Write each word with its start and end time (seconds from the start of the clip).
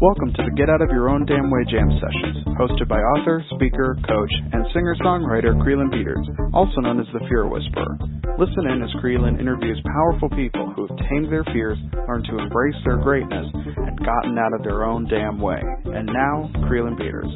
Welcome 0.00 0.32
to 0.32 0.48
the 0.48 0.56
Get 0.56 0.72
Out 0.72 0.80
of 0.80 0.88
Your 0.88 1.12
Own 1.12 1.28
Damn 1.28 1.52
Way 1.52 1.60
Jam 1.68 1.92
Sessions, 2.00 2.40
hosted 2.56 2.88
by 2.88 2.96
author, 2.96 3.44
speaker, 3.52 4.00
coach, 4.08 4.32
and 4.48 4.64
singer-songwriter 4.72 5.60
Creelan 5.60 5.92
Peters, 5.92 6.24
also 6.56 6.80
known 6.80 7.04
as 7.04 7.06
the 7.12 7.20
Fear 7.28 7.52
Whisperer. 7.52 8.00
Listen 8.40 8.64
in 8.72 8.80
as 8.80 8.88
Creelan 9.04 9.36
interviews 9.36 9.76
powerful 9.84 10.32
people 10.32 10.72
who 10.72 10.88
have 10.88 10.96
tamed 11.12 11.28
their 11.28 11.44
fears, 11.52 11.76
learned 12.08 12.24
to 12.32 12.40
embrace 12.40 12.80
their 12.88 12.96
greatness, 12.96 13.44
and 13.52 14.00
gotten 14.00 14.40
out 14.40 14.56
of 14.56 14.64
their 14.64 14.88
own 14.88 15.04
damn 15.04 15.36
way. 15.36 15.60
And 15.84 16.08
now, 16.08 16.48
Creelan 16.64 16.96
Peters. 16.96 17.28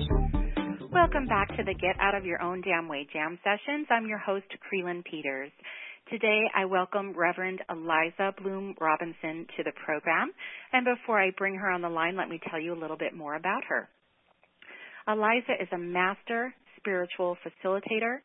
Welcome 0.89 1.29
back 1.29 1.53
to 1.61 1.65
the 1.69 1.77
Get 1.77 2.01
Out 2.01 2.17
of 2.17 2.25
Your 2.25 2.41
Own 2.41 2.63
Damn 2.65 2.89
Way 2.89 3.07
Jam 3.13 3.39
Sessions. 3.45 3.89
I'm 3.91 4.09
your 4.09 4.25
host, 4.25 4.49
Creelan 4.65 5.05
Peters. 5.05 5.53
Today, 6.11 6.43
I 6.55 6.67
welcome 6.67 7.15
Reverend 7.17 7.63
Aliza 7.71 8.37
Bloom 8.43 8.75
Robinson 8.79 9.47
to 9.57 9.63
the 9.65 9.73
program. 9.87 10.31
And 10.75 10.85
before 10.85 11.19
I 11.19 11.31
bring 11.39 11.55
her 11.55 11.71
on 11.71 11.81
the 11.81 11.89
line, 11.89 12.15
let 12.15 12.29
me 12.29 12.39
tell 12.51 12.61
you 12.61 12.75
a 12.75 12.79
little 12.79 12.99
bit 12.99 13.15
more 13.15 13.37
about 13.37 13.63
her. 13.71 13.89
Aliza 15.09 15.63
is 15.63 15.69
a 15.73 15.79
master 15.79 16.55
spiritual 16.77 17.39
facilitator, 17.43 18.19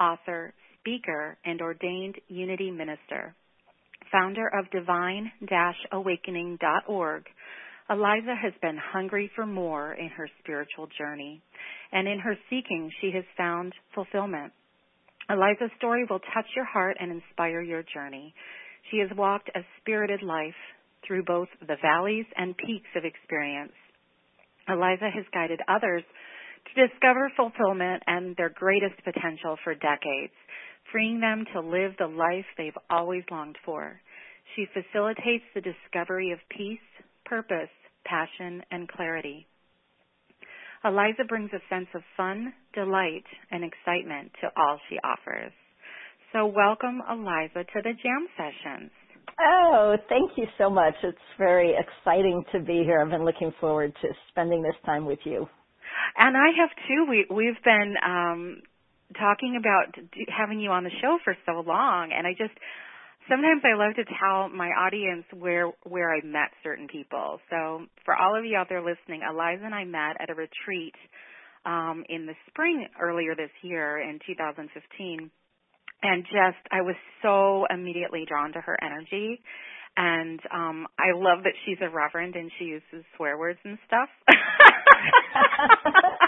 author, 0.00 0.54
speaker, 0.80 1.36
and 1.44 1.60
ordained 1.60 2.14
unity 2.28 2.70
minister. 2.70 3.34
Founder 4.10 4.48
of 4.58 4.70
divine-awakening.org, 4.70 7.24
Aliza 7.90 8.34
has 8.42 8.54
been 8.62 8.78
hungry 8.92 9.30
for 9.36 9.44
more 9.44 9.92
in 9.92 10.08
her 10.08 10.30
spiritual 10.38 10.86
journey, 10.96 11.42
and 11.92 12.08
in 12.08 12.18
her 12.18 12.34
seeking, 12.48 12.90
she 13.02 13.10
has 13.14 13.24
found 13.36 13.74
fulfillment. 13.94 14.54
Aliza's 15.30 15.72
story 15.78 16.04
will 16.08 16.20
touch 16.32 16.46
your 16.54 16.64
heart 16.64 16.96
and 17.00 17.10
inspire 17.10 17.60
your 17.60 17.82
journey. 17.82 18.34
She 18.90 18.98
has 18.98 19.10
walked 19.16 19.50
a 19.54 19.60
spirited 19.80 20.22
life 20.22 20.54
through 21.06 21.24
both 21.24 21.48
the 21.60 21.76
valleys 21.82 22.26
and 22.36 22.56
peaks 22.56 22.88
of 22.94 23.04
experience. 23.04 23.72
Aliza 24.68 25.12
has 25.12 25.24
guided 25.32 25.60
others 25.68 26.02
to 26.74 26.86
discover 26.86 27.30
fulfillment 27.36 28.02
and 28.06 28.36
their 28.36 28.50
greatest 28.50 29.02
potential 29.04 29.56
for 29.62 29.74
decades, 29.74 30.32
freeing 30.92 31.20
them 31.20 31.44
to 31.52 31.60
live 31.60 31.92
the 31.98 32.06
life 32.06 32.46
they've 32.56 32.78
always 32.90 33.22
longed 33.30 33.56
for. 33.64 34.00
She 34.54 34.66
facilitates 34.72 35.44
the 35.54 35.60
discovery 35.60 36.30
of 36.32 36.38
peace, 36.50 36.78
purpose, 37.24 37.70
passion, 38.04 38.62
and 38.70 38.88
clarity. 38.88 39.46
Aliza 40.84 41.26
brings 41.28 41.50
a 41.52 41.60
sense 41.74 41.88
of 41.94 42.02
fun, 42.16 42.52
delight, 42.74 43.24
and 43.50 43.64
excitement 43.64 44.32
to 44.40 44.48
all 44.56 44.78
she 44.88 44.96
offers. 45.04 45.52
So 46.32 46.46
welcome, 46.46 47.02
Aliza, 47.08 47.66
to 47.66 47.82
the 47.82 47.92
Jam 48.02 48.26
Sessions. 48.36 48.90
Oh, 49.40 49.96
thank 50.08 50.32
you 50.36 50.46
so 50.58 50.70
much. 50.70 50.94
It's 51.02 51.18
very 51.38 51.74
exciting 51.74 52.44
to 52.52 52.60
be 52.60 52.82
here. 52.84 53.00
I've 53.00 53.10
been 53.10 53.24
looking 53.24 53.52
forward 53.60 53.92
to 54.02 54.08
spending 54.30 54.62
this 54.62 54.76
time 54.84 55.04
with 55.04 55.18
you. 55.24 55.46
And 56.16 56.36
I 56.36 56.48
have 56.58 56.70
too. 56.88 57.06
We 57.08 57.26
we've 57.30 57.62
been 57.64 57.94
um 58.04 58.62
talking 59.18 59.56
about 59.58 59.94
having 60.28 60.60
you 60.60 60.70
on 60.70 60.84
the 60.84 60.90
show 61.00 61.18
for 61.24 61.36
so 61.46 61.62
long 61.66 62.10
and 62.12 62.26
I 62.26 62.32
just 62.32 62.54
sometimes 63.28 63.62
I 63.64 63.76
love 63.76 63.94
to 63.96 64.04
tell 64.20 64.48
my 64.48 64.68
audience 64.68 65.24
where 65.34 65.70
where 65.84 66.14
I 66.14 66.20
met 66.24 66.50
certain 66.62 66.88
people. 66.88 67.40
So 67.50 67.86
for 68.04 68.14
all 68.14 68.36
of 68.38 68.44
you 68.44 68.56
out 68.56 68.68
there 68.68 68.82
listening, 68.82 69.22
Aliza 69.28 69.64
and 69.64 69.74
I 69.74 69.84
met 69.84 70.16
at 70.20 70.30
a 70.30 70.34
retreat 70.34 70.94
um, 71.64 72.04
in 72.08 72.26
the 72.26 72.34
spring 72.48 72.86
earlier 73.00 73.34
this 73.34 73.50
year 73.62 73.98
in 74.00 74.18
2015, 74.26 75.30
and 76.02 76.24
just 76.24 76.62
I 76.70 76.82
was 76.82 76.96
so 77.22 77.66
immediately 77.72 78.24
drawn 78.28 78.52
to 78.52 78.60
her 78.60 78.76
energy. 78.82 79.40
And 79.96 80.40
um 80.52 80.86
I 80.98 81.16
love 81.16 81.44
that 81.44 81.54
she's 81.64 81.78
a 81.80 81.88
reverend 81.88 82.36
and 82.36 82.50
she 82.58 82.66
uses 82.66 83.04
swear 83.16 83.38
words 83.38 83.58
and 83.64 83.78
stuff. 83.86 84.08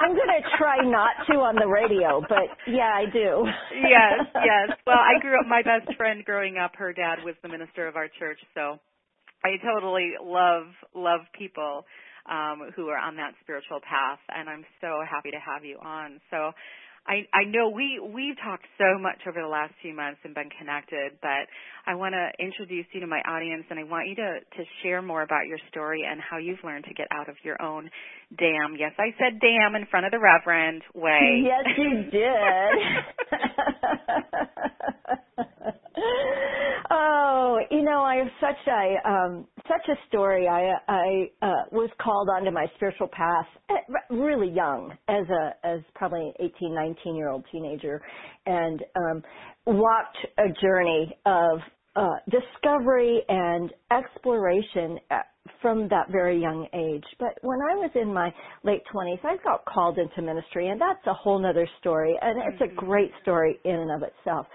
I'm 0.00 0.16
going 0.16 0.32
to 0.32 0.42
try 0.56 0.80
not 0.80 1.12
to 1.28 1.44
on 1.44 1.56
the 1.56 1.68
radio, 1.68 2.24
but 2.26 2.48
yeah, 2.66 2.88
I 2.88 3.04
do. 3.12 3.44
yes, 3.76 4.24
yes. 4.34 4.76
Well, 4.86 4.96
I 4.96 5.20
grew 5.20 5.38
up, 5.38 5.46
my 5.46 5.60
best 5.62 5.94
friend 5.96 6.24
growing 6.24 6.56
up, 6.56 6.72
her 6.76 6.92
dad 6.92 7.20
was 7.24 7.34
the 7.42 7.48
minister 7.48 7.86
of 7.86 7.96
our 7.96 8.08
church, 8.18 8.38
so 8.54 8.80
I 9.44 9.60
totally 9.60 10.12
love, 10.22 10.72
love 10.94 11.20
people 11.36 11.84
um, 12.30 12.70
who 12.76 12.88
are 12.88 12.98
on 12.98 13.16
that 13.16 13.34
spiritual 13.42 13.80
path, 13.80 14.20
and 14.34 14.48
I'm 14.48 14.64
so 14.80 15.04
happy 15.08 15.30
to 15.32 15.40
have 15.40 15.64
you 15.64 15.78
on. 15.84 16.20
So 16.30 16.52
I, 17.06 17.24
I 17.32 17.44
know 17.48 17.70
we 17.70 17.98
we've 17.98 18.36
talked 18.44 18.66
so 18.76 18.98
much 19.00 19.18
over 19.26 19.40
the 19.40 19.48
last 19.48 19.72
few 19.80 19.94
months 19.94 20.20
and 20.24 20.34
been 20.34 20.50
connected, 20.58 21.16
but 21.22 21.48
I 21.86 21.94
want 21.94 22.14
to 22.14 22.28
introduce 22.38 22.86
you 22.92 23.00
to 23.00 23.06
my 23.06 23.20
audience, 23.26 23.64
and 23.70 23.78
I 23.80 23.84
want 23.84 24.08
you 24.08 24.14
to 24.16 24.40
to 24.40 24.62
share 24.82 25.00
more 25.00 25.22
about 25.22 25.46
your 25.46 25.58
story 25.70 26.04
and 26.08 26.20
how 26.20 26.36
you've 26.38 26.62
learned 26.62 26.84
to 26.84 26.94
get 26.94 27.08
out 27.10 27.28
of 27.28 27.36
your 27.42 27.60
own 27.60 27.90
damn. 28.38 28.76
Yes, 28.78 28.92
I 28.98 29.14
said 29.18 29.40
damn 29.40 29.74
in 29.74 29.86
front 29.90 30.06
of 30.06 30.12
the 30.12 30.18
Reverend 30.18 30.82
way. 30.94 31.44
Yes, 31.44 31.64
you 31.78 32.10
did. 32.10 32.74
oh, 36.90 37.58
you 37.70 37.82
know, 37.82 38.02
I 38.02 38.16
have 38.16 38.28
such 38.40 38.66
a 38.68 39.08
um 39.08 39.46
such 39.68 39.88
a 39.88 39.94
story. 40.08 40.48
I 40.48 40.72
I 40.88 41.30
uh 41.42 41.64
was 41.72 41.90
called 42.00 42.28
onto 42.28 42.50
my 42.50 42.66
spiritual 42.76 43.08
path 43.08 43.46
really 44.10 44.50
young 44.50 44.92
as 45.08 45.26
a 45.28 45.66
as 45.66 45.80
probably 45.94 46.28
an 46.28 46.32
18, 46.40 46.74
19 46.74 47.14
year 47.16 47.28
old 47.28 47.44
teenager 47.52 48.02
and 48.46 48.82
um 48.96 49.22
walked 49.66 50.18
a 50.38 50.48
journey 50.60 51.16
of 51.26 51.60
uh 52.00 52.16
discovery 52.30 53.22
and 53.28 53.70
exploration 53.90 54.98
from 55.60 55.88
that 55.88 56.10
very 56.10 56.40
young 56.40 56.66
age. 56.72 57.04
But 57.18 57.38
when 57.42 57.58
I 57.60 57.74
was 57.76 57.90
in 57.94 58.12
my 58.12 58.32
late 58.64 58.82
20s, 58.92 59.24
I 59.24 59.36
got 59.42 59.64
called 59.64 59.98
into 59.98 60.22
ministry, 60.22 60.68
and 60.68 60.80
that's 60.80 61.04
a 61.06 61.14
whole 61.14 61.44
other 61.44 61.68
story, 61.80 62.16
and 62.20 62.38
it's 62.46 62.62
mm-hmm. 62.62 62.78
a 62.78 62.80
great 62.80 63.10
story 63.22 63.58
in 63.64 63.74
and 63.74 63.90
of 63.90 64.02
itself. 64.02 64.46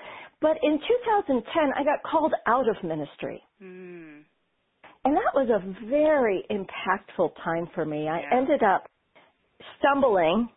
But 0.41 0.57
in 0.63 0.79
2010, 0.79 1.44
I 1.75 1.83
got 1.83 2.03
called 2.03 2.33
out 2.47 2.67
of 2.67 2.75
ministry. 2.83 3.41
Mm. 3.62 4.23
And 5.06 5.16
that 5.16 5.33
was 5.33 5.50
a 5.50 5.88
very 5.88 6.44
impactful 6.50 7.31
time 7.44 7.67
for 7.73 7.85
me. 7.85 8.07
I 8.07 8.19
yeah. 8.19 8.38
ended 8.38 8.63
up 8.63 8.85
stumbling, 9.79 10.50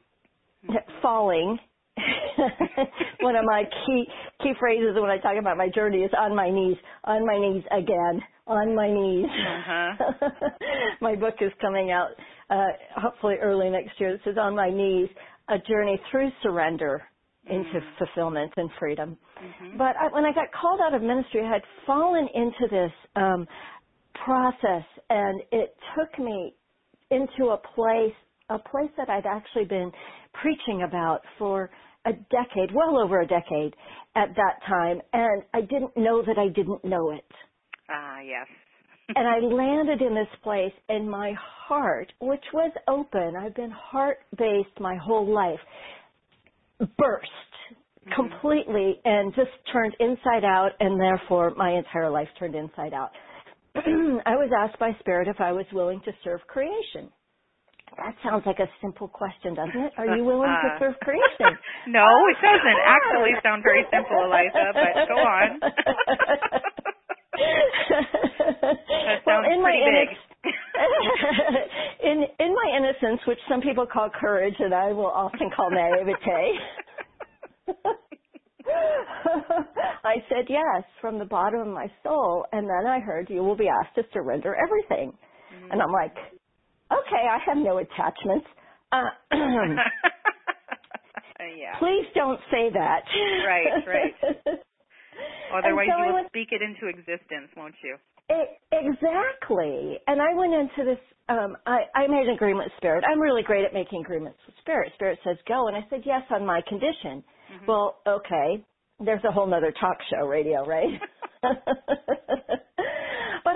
mm-hmm. 0.65 1.01
falling. 1.03 1.59
One 3.21 3.37
of 3.37 3.45
my 3.45 3.65
key 3.87 4.05
key 4.43 4.53
phrases 4.59 4.95
when 4.95 5.11
I 5.11 5.19
talk 5.19 5.37
about 5.39 5.57
my 5.57 5.69
journey 5.69 5.99
is 5.99 6.11
on 6.17 6.35
my 6.35 6.51
knees, 6.51 6.77
on 7.05 7.27
my 7.27 7.39
knees 7.39 7.65
again, 7.71 8.23
on 8.47 8.75
my 8.75 8.89
knees. 8.89 9.27
Uh-huh. 9.27 10.29
my 11.01 11.15
book 11.15 11.35
is 11.41 11.53
coming 11.61 11.91
out 11.91 12.11
uh, 12.51 12.69
hopefully 12.97 13.37
early 13.43 13.71
next 13.71 13.99
year. 13.99 14.11
It 14.11 14.21
says 14.25 14.37
on 14.41 14.55
my 14.55 14.71
knees, 14.71 15.09
a 15.49 15.59
journey 15.59 16.01
through 16.11 16.31
surrender 16.43 17.03
into 17.47 17.65
mm-hmm. 17.65 18.05
fulfillment 18.05 18.53
and 18.57 18.71
freedom. 18.79 19.17
Mm-hmm. 19.43 19.79
But 19.79 19.97
I, 19.97 20.13
when 20.13 20.25
I 20.25 20.33
got 20.33 20.49
called 20.53 20.81
out 20.83 20.95
of 20.95 21.03
ministry, 21.03 21.43
I 21.45 21.53
had 21.53 21.63
fallen 21.87 22.29
into 22.35 22.69
this 22.71 22.93
um, 23.17 23.47
process, 24.25 24.85
and 25.09 25.43
it 25.53 25.75
took 25.97 26.19
me 26.19 26.55
into 27.11 27.51
a 27.51 27.59
place, 27.75 28.15
a 28.51 28.59
place 28.59 28.91
that 28.97 29.09
I'd 29.09 29.27
actually 29.27 29.65
been 29.65 29.91
preaching 30.35 30.83
about 30.87 31.21
for 31.39 31.71
a 32.09 32.13
decade, 32.13 32.75
well 32.75 32.99
over 32.99 33.21
a 33.21 33.27
decade 33.27 33.75
at 34.17 34.29
that 34.37 34.61
time, 34.67 35.01
and 35.13 35.43
I 35.53 35.61
didn't 35.61 35.97
know 35.97 36.23
that 36.23 36.39
I 36.39 36.49
didn't 36.49 36.85
know 36.85 37.11
it. 37.11 37.25
Ah, 37.91 38.21
yes. 38.21 38.47
and 39.17 39.27
I 39.27 39.39
landed 39.39 40.03
in 40.03 40.15
this 40.15 40.29
place, 40.43 40.73
and 40.89 41.11
my 41.11 41.33
heart, 41.39 42.13
which 42.21 42.45
was 42.53 42.73
open, 42.89 43.35
I've 43.39 43.55
been 43.55 43.71
heart 43.71 44.19
based 44.37 44.81
my 44.81 44.97
whole 44.97 45.33
life, 45.33 45.61
burst 46.79 47.29
mm-hmm. 48.07 48.15
completely 48.15 49.01
and 49.05 49.35
just 49.35 49.51
turned 49.73 49.95
inside 50.01 50.45
out, 50.45 50.71
and 50.81 51.01
therefore 51.01 51.55
my 51.57 51.73
entire 51.73 52.11
life 52.11 52.29
turned 52.39 52.55
inside 52.55 52.93
out. 52.93 53.11
I 53.77 54.35
was 54.37 54.51
asked 54.59 54.79
by 54.79 54.97
Spirit 55.01 55.29
if 55.29 55.41
I 55.41 55.53
was 55.53 55.67
willing 55.73 56.01
to 56.05 56.13
serve 56.25 56.41
creation. 56.47 57.11
That 57.99 58.15
sounds 58.23 58.47
like 58.47 58.61
a 58.61 58.69
simple 58.81 59.09
question, 59.09 59.55
doesn't 59.55 59.75
it? 59.75 59.93
Are 59.99 60.17
you 60.17 60.23
willing 60.31 60.47
to 60.47 60.77
serve 60.79 60.95
creation? 61.03 61.59
no, 61.89 62.07
it 62.31 62.37
doesn't 62.39 62.79
actually 62.87 63.35
sound 63.43 63.65
very 63.67 63.83
simple, 63.91 64.23
Aliza, 64.23 64.71
but 64.73 64.95
go 65.11 65.19
on. 65.19 65.59
well, 69.27 69.43
in 69.53 69.61
my 69.63 69.75
big. 69.83 70.17
in 72.05 72.25
in 72.39 72.55
my 72.55 72.71
innocence, 72.77 73.21
which 73.27 73.41
some 73.49 73.61
people 73.61 73.85
call 73.87 74.09
courage, 74.11 74.55
and 74.61 74.73
I 74.73 74.93
will 74.93 75.11
often 75.11 75.51
call 75.55 75.71
naivete. 75.71 76.61
I 80.05 80.23
said 80.29 80.47
yes 80.49 80.85
from 81.01 81.19
the 81.19 81.25
bottom 81.25 81.61
of 81.61 81.69
my 81.69 81.91
soul, 82.05 82.47
and 82.53 82.69
then 82.69 82.87
I 82.87 83.01
heard 83.01 83.29
you 83.29 83.43
will 83.43 83.57
be 83.57 83.69
asked 83.69 83.97
to 83.97 84.05
surrender 84.13 84.55
everything, 84.55 85.13
mm-hmm. 85.13 85.73
and 85.73 85.83
I'm 85.83 85.91
like, 85.93 86.15
okay, 86.93 87.25
I 87.29 87.39
have 87.47 87.57
no 87.59 87.79
attachments. 87.79 88.47
Uh, 88.93 89.11
yeah. 91.57 91.79
Please 91.79 92.07
don't 92.15 92.41
say 92.51 92.71
that. 92.73 93.03
Right, 93.47 93.87
right. 93.87 94.15
Otherwise, 95.55 95.89
so 95.91 95.99
you 96.05 96.13
will 96.13 96.23
was, 96.23 96.27
speak 96.29 96.49
it 96.53 96.63
into 96.63 96.87
existence, 96.89 97.51
won't 97.57 97.75
you? 97.83 97.97
It, 98.29 98.61
exactly. 98.73 99.99
And 100.07 100.21
I 100.21 100.35
went 100.35 100.55
into 100.55 100.85
this. 100.85 100.99
Um, 101.29 101.57
I, 101.67 101.81
I 101.95 102.07
made 102.07 102.27
an 102.27 102.35
agreement 102.35 102.67
with 102.67 102.77
Spirit. 102.77 103.05
I'm 103.11 103.21
really 103.21 103.43
great 103.43 103.65
at 103.65 103.73
making 103.75 104.03
agreements 104.03 104.39
with 104.47 104.55
Spirit. 104.61 104.93
Spirit 104.95 105.19
says 105.25 105.37
go, 105.47 105.69
and 105.69 105.77
I 105.77 105.81
said 105.91 106.03
yes 106.05 106.23
on 106.31 106.45
my 106.47 106.61
condition. 106.69 107.25
Mm-hmm. 107.53 107.67
Well, 107.67 107.97
okay. 108.07 108.63
There's 109.01 109.23
a 109.25 109.33
whole 109.33 109.47
nother 109.47 109.73
talk 109.81 109.97
show 110.11 110.27
radio, 110.27 110.67
right? 110.67 111.01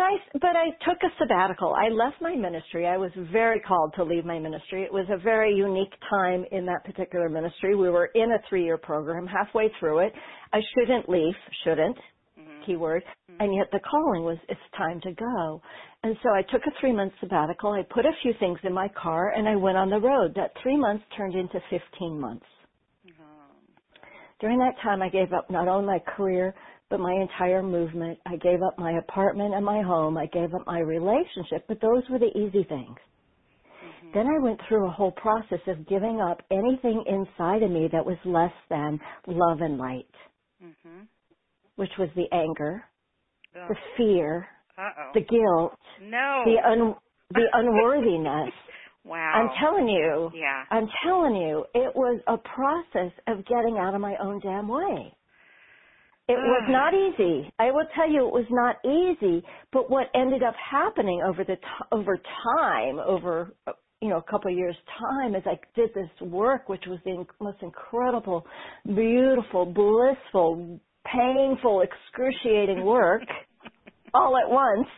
but 0.02 0.08
I 0.08 0.38
but 0.38 0.56
I 0.56 0.70
took 0.84 1.02
a 1.02 1.12
sabbatical. 1.18 1.74
I 1.74 1.88
left 1.88 2.20
my 2.20 2.34
ministry. 2.34 2.86
I 2.86 2.96
was 2.96 3.10
very 3.32 3.60
called 3.60 3.92
to 3.96 4.04
leave 4.04 4.24
my 4.24 4.38
ministry. 4.38 4.82
It 4.82 4.92
was 4.92 5.06
a 5.10 5.18
very 5.18 5.54
unique 5.54 5.92
time 6.10 6.44
in 6.50 6.66
that 6.66 6.84
particular 6.84 7.28
ministry. 7.28 7.76
We 7.76 7.90
were 7.90 8.10
in 8.14 8.32
a 8.32 8.52
3-year 8.52 8.78
program, 8.78 9.26
halfway 9.26 9.70
through 9.78 10.00
it. 10.00 10.12
I 10.52 10.60
shouldn't 10.74 11.08
leave, 11.08 11.34
shouldn't 11.64 11.96
keyword, 12.66 13.02
mm-hmm. 13.02 13.42
and 13.42 13.54
yet 13.54 13.66
the 13.72 13.80
calling 13.80 14.22
was 14.22 14.38
it's 14.48 14.60
time 14.76 15.00
to 15.00 15.12
go. 15.12 15.60
And 16.04 16.16
so 16.22 16.30
I 16.30 16.42
took 16.42 16.62
a 16.66 16.80
three 16.80 16.92
month 16.92 17.12
sabbatical. 17.20 17.72
I 17.72 17.82
put 17.92 18.04
a 18.04 18.12
few 18.22 18.32
things 18.40 18.58
in 18.64 18.72
my 18.72 18.88
car 19.00 19.32
and 19.36 19.48
I 19.48 19.56
went 19.56 19.76
on 19.76 19.90
the 19.90 20.00
road. 20.00 20.32
That 20.34 20.52
three 20.62 20.76
months 20.76 21.04
turned 21.16 21.34
into 21.34 21.60
15 21.70 22.20
months. 22.20 22.46
Mm-hmm. 23.06 24.02
During 24.40 24.58
that 24.58 24.74
time, 24.82 25.02
I 25.02 25.08
gave 25.08 25.32
up 25.32 25.50
not 25.50 25.68
only 25.68 25.86
my 25.86 25.98
career, 26.16 26.54
but 26.92 27.00
my 27.00 27.14
entire 27.14 27.64
movement. 27.64 28.20
I 28.26 28.36
gave 28.36 28.62
up 28.62 28.78
my 28.78 28.92
apartment 29.00 29.54
and 29.56 29.66
my 29.66 29.82
home. 29.82 30.18
I 30.18 30.26
gave 30.28 30.54
up 30.54 30.66
my 30.68 30.80
relationship, 30.80 31.66
but 31.68 31.80
those 31.82 32.04
were 32.10 32.20
the 32.20 32.32
easy 32.38 32.64
things. 32.68 32.98
Mm-hmm. 33.84 34.12
Then 34.14 34.28
I 34.28 34.44
went 34.44 34.60
through 34.68 34.86
a 34.86 34.92
whole 34.92 35.12
process 35.12 35.60
of 35.68 35.88
giving 35.88 36.20
up 36.20 36.42
anything 36.52 37.04
inside 37.08 37.64
of 37.64 37.72
me 37.72 37.88
that 37.92 38.06
was 38.06 38.18
less 38.24 38.54
than 38.70 39.00
love 39.26 39.62
and 39.62 39.78
light. 39.78 40.06
Mm-hmm 40.64 41.00
which 41.76 41.90
was 41.98 42.08
the 42.16 42.26
anger, 42.32 42.84
oh. 43.56 43.66
the 43.68 43.76
fear, 43.96 44.46
Uh-oh. 44.78 45.10
the 45.14 45.20
guilt, 45.20 45.78
no, 46.02 46.42
the 46.44 46.56
un 46.68 46.94
the 47.30 47.46
unworthiness. 47.54 48.52
wow. 49.04 49.32
I'm 49.34 49.50
telling 49.60 49.88
you. 49.88 50.30
Yeah. 50.34 50.64
I'm 50.70 50.86
telling 51.04 51.36
you, 51.36 51.64
it 51.74 51.94
was 51.96 52.20
a 52.28 52.36
process 52.38 53.12
of 53.26 53.46
getting 53.46 53.78
out 53.80 53.94
of 53.94 54.00
my 54.00 54.14
own 54.22 54.40
damn 54.40 54.68
way. 54.68 55.14
It 56.28 56.38
was 56.38 56.64
not 56.68 56.94
easy. 56.94 57.52
I 57.58 57.72
will 57.72 57.86
tell 57.96 58.10
you, 58.10 58.26
it 58.26 58.32
was 58.32 58.46
not 58.50 58.76
easy. 58.84 59.44
But 59.72 59.90
what 59.90 60.06
ended 60.14 60.42
up 60.42 60.54
happening 60.54 61.20
over 61.26 61.44
the 61.44 61.56
t- 61.56 61.86
over 61.90 62.16
time, 62.56 63.00
over 63.00 63.54
you 64.00 64.08
know 64.08 64.18
a 64.18 64.30
couple 64.30 64.50
of 64.50 64.56
years 64.56 64.76
time, 64.98 65.34
as 65.34 65.42
I 65.46 65.58
did 65.74 65.90
this 65.94 66.08
work, 66.20 66.68
which 66.68 66.84
was 66.86 67.00
the 67.04 67.24
most 67.40 67.58
incredible, 67.60 68.46
beautiful, 68.86 69.66
blissful, 69.66 70.80
painful, 71.04 71.82
excruciating 71.82 72.84
work 72.84 73.22
all 74.14 74.36
at 74.36 74.48
once 74.48 74.88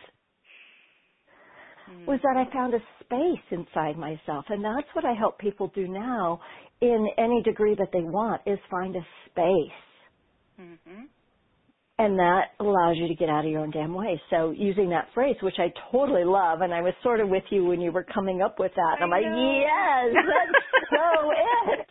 mm. 1.91 2.05
was 2.05 2.19
that 2.23 2.37
I 2.37 2.51
found 2.53 2.73
a 2.73 2.79
space 3.03 3.45
inside 3.51 3.97
myself. 3.97 4.45
And 4.49 4.63
that's 4.63 4.87
what 4.93 5.05
I 5.05 5.13
help 5.13 5.39
people 5.39 5.71
do 5.73 5.87
now 5.87 6.39
in 6.81 7.07
any 7.17 7.41
degree 7.43 7.75
that 7.75 7.89
they 7.93 8.01
want 8.01 8.41
is 8.45 8.59
find 8.69 8.95
a 8.95 9.05
space. 9.29 9.81
Mm-hmm. 10.59 11.03
And 11.97 12.19
that 12.19 12.51
allows 12.59 12.97
you 12.97 13.07
to 13.07 13.15
get 13.15 13.29
out 13.29 13.45
of 13.45 13.51
your 13.51 13.61
own 13.61 13.71
damn 13.71 13.93
way. 13.93 14.21
So 14.29 14.51
using 14.51 14.89
that 14.89 15.07
phrase, 15.13 15.37
which 15.41 15.55
I 15.59 15.71
totally 15.93 16.25
love, 16.25 16.59
and 16.59 16.73
I 16.73 16.81
was 16.81 16.93
sort 17.01 17.21
of 17.21 17.29
with 17.29 17.43
you 17.51 17.63
when 17.63 17.79
you 17.79 17.91
were 17.91 18.03
coming 18.03 18.41
up 18.41 18.59
with 18.59 18.73
that. 18.75 18.97
I'm 19.01 19.09
like, 19.09 19.23
yes, 19.23 20.11
that's 20.13 20.65
so 20.91 21.31
it. 21.79 21.87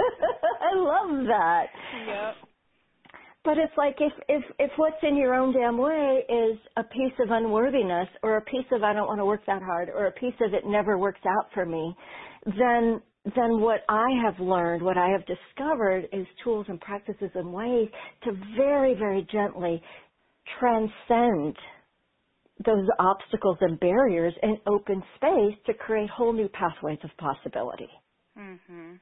I 0.60 0.76
love 0.76 1.26
that. 1.26 1.66
Yep. 2.06 2.34
But 3.44 3.58
it's 3.58 3.72
like 3.76 3.96
if, 4.00 4.12
if, 4.28 4.42
if 4.58 4.70
what's 4.76 4.96
in 5.02 5.16
your 5.16 5.34
own 5.34 5.52
damn 5.52 5.76
way 5.76 6.24
is 6.28 6.58
a 6.76 6.82
piece 6.82 7.12
of 7.20 7.30
unworthiness 7.30 8.08
or 8.22 8.38
a 8.38 8.40
piece 8.40 8.64
of 8.72 8.82
I 8.82 8.94
don't 8.94 9.06
want 9.06 9.20
to 9.20 9.26
work 9.26 9.44
that 9.46 9.62
hard 9.62 9.90
or 9.90 10.06
a 10.06 10.12
piece 10.12 10.34
of 10.40 10.54
it 10.54 10.66
never 10.66 10.98
works 10.98 11.20
out 11.26 11.46
for 11.52 11.66
me, 11.66 11.94
then 12.46 13.02
then 13.24 13.60
what 13.60 13.82
I 13.88 14.08
have 14.24 14.40
learned, 14.40 14.82
what 14.82 14.98
I 14.98 15.10
have 15.10 15.24
discovered 15.26 16.08
is 16.12 16.26
tools 16.44 16.66
and 16.68 16.80
practices 16.80 17.30
and 17.34 17.52
ways 17.52 17.88
to 18.24 18.32
very, 18.56 18.94
very 18.94 19.26
gently 19.32 19.82
transcend 20.60 21.56
those 22.64 22.88
obstacles 22.98 23.58
and 23.62 23.80
barriers 23.80 24.34
and 24.42 24.58
open 24.66 25.02
space 25.16 25.56
to 25.66 25.74
create 25.74 26.10
whole 26.10 26.32
new 26.32 26.48
pathways 26.48 26.98
of 27.04 27.10
possibility. 27.18 27.88
Mhm. 28.36 29.00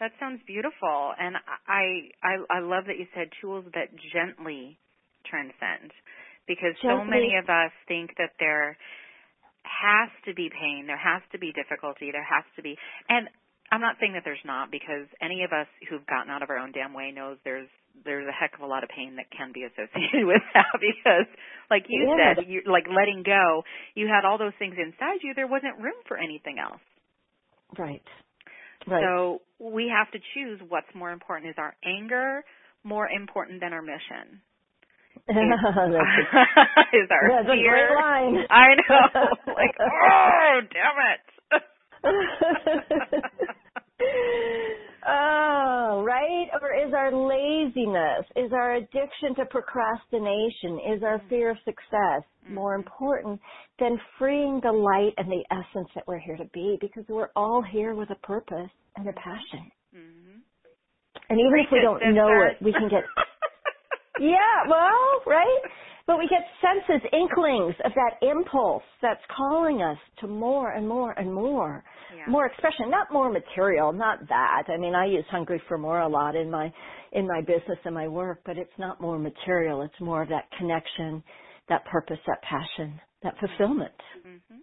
That 0.00 0.12
sounds 0.20 0.42
beautiful, 0.46 1.14
and 1.18 1.36
I 1.68 2.10
I 2.22 2.34
I 2.50 2.60
love 2.60 2.86
that 2.86 2.98
you 2.98 3.06
said 3.14 3.30
tools 3.40 3.66
that 3.74 3.94
gently 4.12 4.80
transcend, 5.26 5.92
because 6.48 6.74
gently. 6.82 6.88
so 6.88 7.04
many 7.04 7.36
of 7.36 7.48
us 7.48 7.72
think 7.88 8.16
that 8.18 8.32
there 8.40 8.78
has 9.64 10.10
to 10.26 10.34
be 10.34 10.50
pain, 10.50 10.86
there 10.86 11.00
has 11.00 11.22
to 11.32 11.38
be 11.38 11.52
difficulty, 11.52 12.10
there 12.12 12.26
has 12.26 12.44
to 12.56 12.62
be, 12.62 12.76
and 13.08 13.28
I'm 13.70 13.80
not 13.80 13.96
saying 14.00 14.12
that 14.14 14.22
there's 14.24 14.42
not, 14.44 14.70
because 14.70 15.08
any 15.22 15.44
of 15.44 15.52
us 15.52 15.66
who've 15.88 16.04
gotten 16.06 16.28
out 16.28 16.42
of 16.42 16.50
our 16.50 16.58
own 16.58 16.72
damn 16.72 16.92
way 16.92 17.12
knows 17.14 17.38
there's 17.44 17.68
there's 18.04 18.24
a 18.24 18.32
heck 18.32 18.56
of 18.56 18.64
a 18.64 18.66
lot 18.66 18.82
of 18.82 18.88
pain 18.88 19.16
that 19.20 19.28
can 19.28 19.52
be 19.52 19.68
associated 19.68 20.24
with 20.32 20.40
that 20.56 20.72
because 20.80 21.28
like 21.68 21.84
you 21.92 22.08
yeah. 22.08 22.32
said 22.32 22.48
you 22.48 22.62
like 22.64 22.88
letting 22.88 23.22
go 23.22 23.62
you 23.94 24.08
had 24.08 24.24
all 24.24 24.38
those 24.38 24.56
things 24.58 24.72
inside 24.80 25.20
you 25.20 25.36
there 25.36 25.46
wasn't 25.46 25.76
room 25.76 26.00
for 26.08 26.16
anything 26.16 26.56
else 26.56 26.80
right 27.76 28.00
Right. 28.86 29.02
So 29.02 29.42
we 29.58 29.92
have 29.94 30.10
to 30.12 30.18
choose 30.34 30.60
what's 30.68 30.86
more 30.94 31.10
important. 31.10 31.50
Is 31.50 31.56
our 31.58 31.74
anger 31.84 32.44
more 32.84 33.08
important 33.08 33.60
than 33.60 33.72
our 33.72 33.82
mission? 33.82 34.40
Is, 35.30 37.08
our 37.10 37.30
that's 37.30 37.46
fear? 37.46 37.54
a 37.54 37.70
great 37.70 37.94
line. 37.96 38.34
I 38.50 38.74
know. 38.88 39.06
like, 39.54 39.74
oh, 39.80 40.60
damn 40.72 40.98
it. 41.12 41.22
oh, 45.06 46.02
right? 46.04 46.48
Or 46.60 46.74
is 46.74 46.92
our 46.92 47.12
laziness, 47.14 48.26
is 48.34 48.52
our 48.52 48.74
addiction 48.74 49.34
to 49.36 49.44
procrastination, 49.46 50.80
is 50.96 51.02
our 51.04 51.22
fear 51.28 51.50
of 51.50 51.56
success 51.64 52.24
mm-hmm. 52.44 52.54
more 52.54 52.74
important 52.74 53.40
than 53.78 53.98
freeing 54.18 54.60
the 54.62 54.72
light 54.72 55.14
and 55.18 55.30
the 55.30 55.44
essence 55.52 55.88
that 55.94 56.04
we're 56.08 56.18
here 56.18 56.36
to 56.36 56.46
be? 56.52 56.78
Because 56.80 57.04
we're 57.08 57.30
all 57.36 57.62
here 57.62 57.94
with 57.94 58.10
a 58.10 58.26
purpose 58.26 58.70
and 58.96 59.08
a 59.08 59.12
passion. 59.12 59.70
Mm-hmm. 59.94 60.38
And 61.30 61.38
even 61.38 61.60
if 61.64 61.70
we 61.70 61.80
don't 61.80 62.02
know 62.14 62.42
it, 62.42 62.62
we 62.62 62.72
can 62.72 62.88
get. 62.88 63.04
Yeah, 64.20 64.68
well, 64.68 65.22
right? 65.26 65.60
But 66.06 66.18
we 66.18 66.28
get 66.28 66.42
senses, 66.60 67.08
inklings 67.12 67.74
of 67.84 67.92
that 67.94 68.26
impulse 68.26 68.82
that's 69.00 69.20
calling 69.36 69.82
us 69.82 69.98
to 70.20 70.26
more 70.26 70.72
and 70.72 70.88
more 70.88 71.12
and 71.12 71.32
more 71.32 71.84
yeah. 72.16 72.26
more 72.26 72.46
expression, 72.46 72.90
not 72.90 73.12
more 73.12 73.30
material, 73.32 73.92
not 73.92 74.20
that. 74.28 74.64
I 74.68 74.76
mean, 74.78 74.94
I 74.94 75.06
use 75.06 75.24
hungry 75.30 75.60
for 75.68 75.78
more 75.78 76.00
a 76.00 76.08
lot 76.08 76.36
in 76.36 76.50
my 76.50 76.72
in 77.12 77.26
my 77.26 77.40
business 77.40 77.78
and 77.84 77.94
my 77.94 78.08
work, 78.08 78.40
but 78.44 78.58
it's 78.58 78.78
not 78.78 79.00
more 79.00 79.18
material. 79.18 79.82
It's 79.82 80.00
more 80.00 80.22
of 80.22 80.28
that 80.28 80.44
connection, 80.58 81.22
that 81.68 81.84
purpose, 81.86 82.18
that 82.26 82.42
passion, 82.42 83.00
that 83.22 83.34
fulfillment. 83.38 83.94
Mm-hmm. 84.26 84.56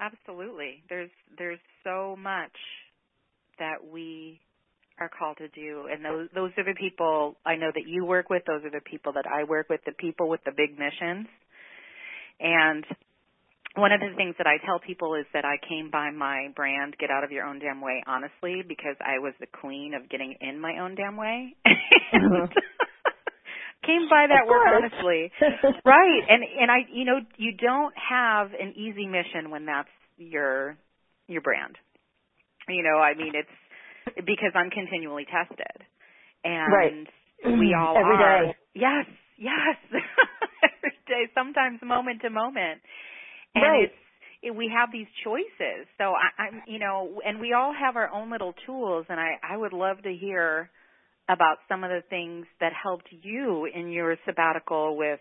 Absolutely. 0.00 0.84
There's 0.88 1.10
there's 1.36 1.60
so 1.84 2.16
much 2.16 2.52
that 3.58 3.84
we 3.84 4.40
are 5.00 5.10
called 5.10 5.38
to 5.38 5.48
do 5.48 5.88
and 5.90 6.04
those 6.04 6.28
those 6.34 6.50
are 6.58 6.64
the 6.64 6.74
people 6.78 7.36
I 7.44 7.56
know 7.56 7.70
that 7.74 7.86
you 7.86 8.04
work 8.04 8.30
with, 8.30 8.42
those 8.46 8.64
are 8.64 8.70
the 8.70 8.84
people 8.84 9.12
that 9.14 9.26
I 9.26 9.44
work 9.44 9.68
with, 9.68 9.80
the 9.86 9.92
people 9.92 10.28
with 10.28 10.40
the 10.44 10.52
big 10.52 10.78
missions. 10.78 11.26
And 12.40 12.84
one 13.74 13.92
of 13.92 14.00
the 14.00 14.14
things 14.16 14.34
that 14.38 14.46
I 14.46 14.58
tell 14.64 14.78
people 14.78 15.14
is 15.14 15.26
that 15.34 15.44
I 15.44 15.56
came 15.68 15.90
by 15.90 16.10
my 16.10 16.48
brand, 16.54 16.96
Get 16.98 17.10
Out 17.10 17.22
of 17.22 17.30
Your 17.30 17.44
Own 17.44 17.58
Damn 17.58 17.80
Way, 17.80 18.02
honestly, 18.06 18.62
because 18.66 18.96
I 19.00 19.18
was 19.18 19.34
the 19.40 19.46
queen 19.46 19.94
of 19.94 20.08
getting 20.08 20.34
in 20.40 20.60
my 20.60 20.78
own 20.80 20.94
damn 20.94 21.16
way. 21.16 21.54
Uh-huh. 21.66 22.46
came 23.88 24.08
by 24.10 24.26
that 24.28 24.44
word 24.46 24.68
honestly. 24.68 25.32
right. 25.84 26.22
And 26.28 26.42
and 26.42 26.70
I 26.70 26.84
you 26.92 27.04
know, 27.04 27.20
you 27.36 27.52
don't 27.56 27.94
have 27.96 28.52
an 28.52 28.74
easy 28.76 29.06
mission 29.06 29.50
when 29.50 29.66
that's 29.66 29.88
your 30.16 30.76
your 31.26 31.40
brand. 31.40 31.76
You 32.68 32.82
know, 32.82 32.98
I 32.98 33.14
mean 33.14 33.32
it's 33.34 33.48
because 34.16 34.52
I'm 34.54 34.70
continually 34.70 35.26
tested. 35.26 35.76
And 36.44 36.72
right. 36.72 37.06
we 37.44 37.74
mm, 37.74 37.78
all 37.78 37.96
Every 37.96 38.16
are. 38.16 38.46
Day. 38.46 38.56
Yes, 38.74 39.06
yes. 39.38 39.76
Every 40.62 40.98
day, 41.06 41.30
sometimes 41.34 41.80
moment 41.82 42.22
to 42.22 42.30
moment 42.30 42.80
and 43.54 43.64
right. 43.64 43.84
it's 43.84 43.94
it, 44.40 44.54
we 44.54 44.70
have 44.72 44.90
these 44.92 45.08
choices. 45.24 45.86
So 45.98 46.14
I, 46.14 46.42
I'm, 46.42 46.62
you 46.68 46.78
know, 46.78 47.20
and 47.24 47.40
we 47.40 47.54
all 47.54 47.74
have 47.74 47.96
our 47.96 48.08
own 48.08 48.30
little 48.30 48.54
tools, 48.66 49.06
and 49.08 49.18
I 49.18 49.32
I 49.42 49.56
would 49.56 49.72
love 49.72 50.02
to 50.02 50.14
hear 50.14 50.70
about 51.28 51.58
some 51.68 51.84
of 51.84 51.90
the 51.90 52.02
things 52.08 52.46
that 52.60 52.72
helped 52.72 53.08
you 53.10 53.68
in 53.72 53.90
your 53.90 54.16
sabbatical 54.24 54.96
with 54.96 55.20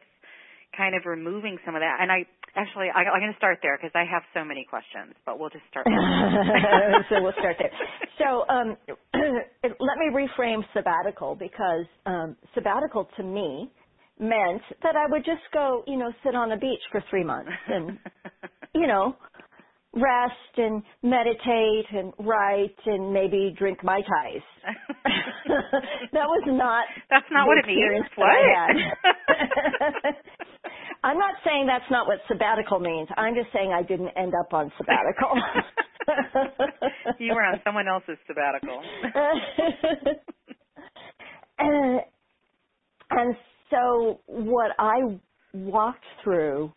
kind 0.77 0.95
of 0.95 1.05
removing 1.05 1.57
some 1.65 1.75
of 1.75 1.81
that. 1.81 1.97
And 1.99 2.11
I 2.11 2.25
actually 2.55 2.87
I, 2.93 3.09
I'm 3.09 3.19
going 3.19 3.33
to 3.33 3.37
start 3.37 3.59
there 3.61 3.77
because 3.77 3.91
I 3.95 4.05
have 4.05 4.23
so 4.33 4.45
many 4.45 4.65
questions, 4.69 5.15
but 5.25 5.39
we'll 5.39 5.49
just 5.49 5.65
start. 5.69 5.87
so 7.09 7.21
we'll 7.21 7.37
start 7.39 7.57
there. 7.59 7.73
So 8.21 8.45
um, 8.47 8.77
let 9.63 9.97
me 9.97 10.13
reframe 10.13 10.63
sabbatical 10.73 11.35
because 11.35 11.85
um, 12.05 12.37
sabbatical 12.53 13.09
to 13.17 13.23
me 13.23 13.71
meant 14.19 14.61
that 14.83 14.95
I 14.95 15.09
would 15.09 15.25
just 15.25 15.43
go, 15.53 15.83
you 15.87 15.97
know, 15.97 16.11
sit 16.23 16.35
on 16.35 16.51
a 16.51 16.57
beach 16.57 16.81
for 16.91 17.03
three 17.09 17.23
months 17.23 17.51
and, 17.67 17.99
you 18.73 18.87
know, 18.87 19.15
rest 19.93 20.57
and 20.57 20.83
meditate 21.03 21.85
and 21.91 22.13
write 22.19 22.75
and 22.85 23.13
maybe 23.13 23.53
drink 23.57 23.83
mai 23.83 24.01
tais. 24.01 24.43
that 26.13 26.27
was 26.27 26.43
not. 26.47 26.85
That's 27.09 27.25
not 27.31 27.47
what 27.47 27.57
it 27.57 27.65
means. 27.67 28.05
What? 28.15 28.27
I'm 31.07 31.17
not 31.17 31.35
saying 31.45 31.67
that's 31.67 31.89
not 31.89 32.05
what 32.05 32.17
sabbatical 32.27 32.79
means. 32.79 33.07
I'm 33.15 33.33
just 33.33 33.47
saying 33.53 33.71
I 33.71 33.81
didn't 33.81 34.09
end 34.17 34.33
up 34.37 34.53
on 34.53 34.69
sabbatical. 34.77 35.39
you 37.19 37.33
were 37.33 37.43
on 37.43 37.61
someone 37.63 37.87
else's 37.87 38.17
sabbatical. 38.27 38.81
and, 41.59 42.01
and 43.11 43.35
so 43.69 44.19
what 44.25 44.71
I 44.77 45.17
walked 45.53 46.03
through 46.25 46.73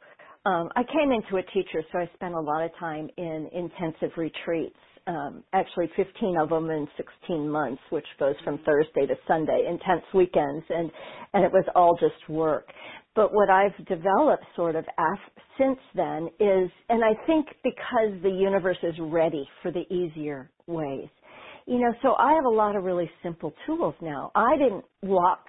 um, 0.46 0.70
I 0.75 0.82
came 0.84 1.12
into 1.12 1.37
a 1.37 1.42
teacher, 1.52 1.82
so 1.92 1.99
I 1.99 2.10
spent 2.14 2.34
a 2.34 2.40
lot 2.40 2.64
of 2.64 2.70
time 2.78 3.10
in 3.18 3.50
intensive 3.52 4.16
retreats. 4.16 4.76
Um, 5.06 5.44
actually, 5.52 5.90
15 5.96 6.37
of 6.38 6.49
them 6.49 6.70
in 6.70 6.88
16 6.96 7.49
months, 7.49 7.82
which 7.90 8.06
goes 8.18 8.34
from 8.42 8.58
Thursday 8.64 9.06
to 9.06 9.14
Sunday, 9.28 9.66
intense 9.68 10.04
weekends, 10.14 10.64
and 10.70 10.90
and 11.34 11.44
it 11.44 11.52
was 11.52 11.64
all 11.75 11.96
just 12.00 12.28
work. 12.28 12.66
But 13.20 13.34
what 13.34 13.50
I've 13.50 13.76
developed 13.86 14.44
sort 14.56 14.76
of 14.76 14.86
af- 14.98 15.44
since 15.58 15.78
then 15.94 16.30
is, 16.40 16.70
and 16.88 17.04
I 17.04 17.14
think 17.26 17.48
because 17.64 18.22
the 18.24 18.30
universe 18.30 18.78
is 18.82 18.94
ready 19.00 19.46
for 19.62 19.72
the 19.72 19.84
easier 19.94 20.50
ways, 20.66 21.08
you 21.66 21.80
know, 21.80 21.94
so 22.02 22.14
I 22.18 22.32
have 22.34 22.46
a 22.46 22.56
lot 22.56 22.76
of 22.76 22.84
really 22.84 23.10
simple 23.22 23.52
tools 23.66 23.94
now. 24.02 24.32
I 24.34 24.56
didn't 24.58 24.86
walk 25.02 25.44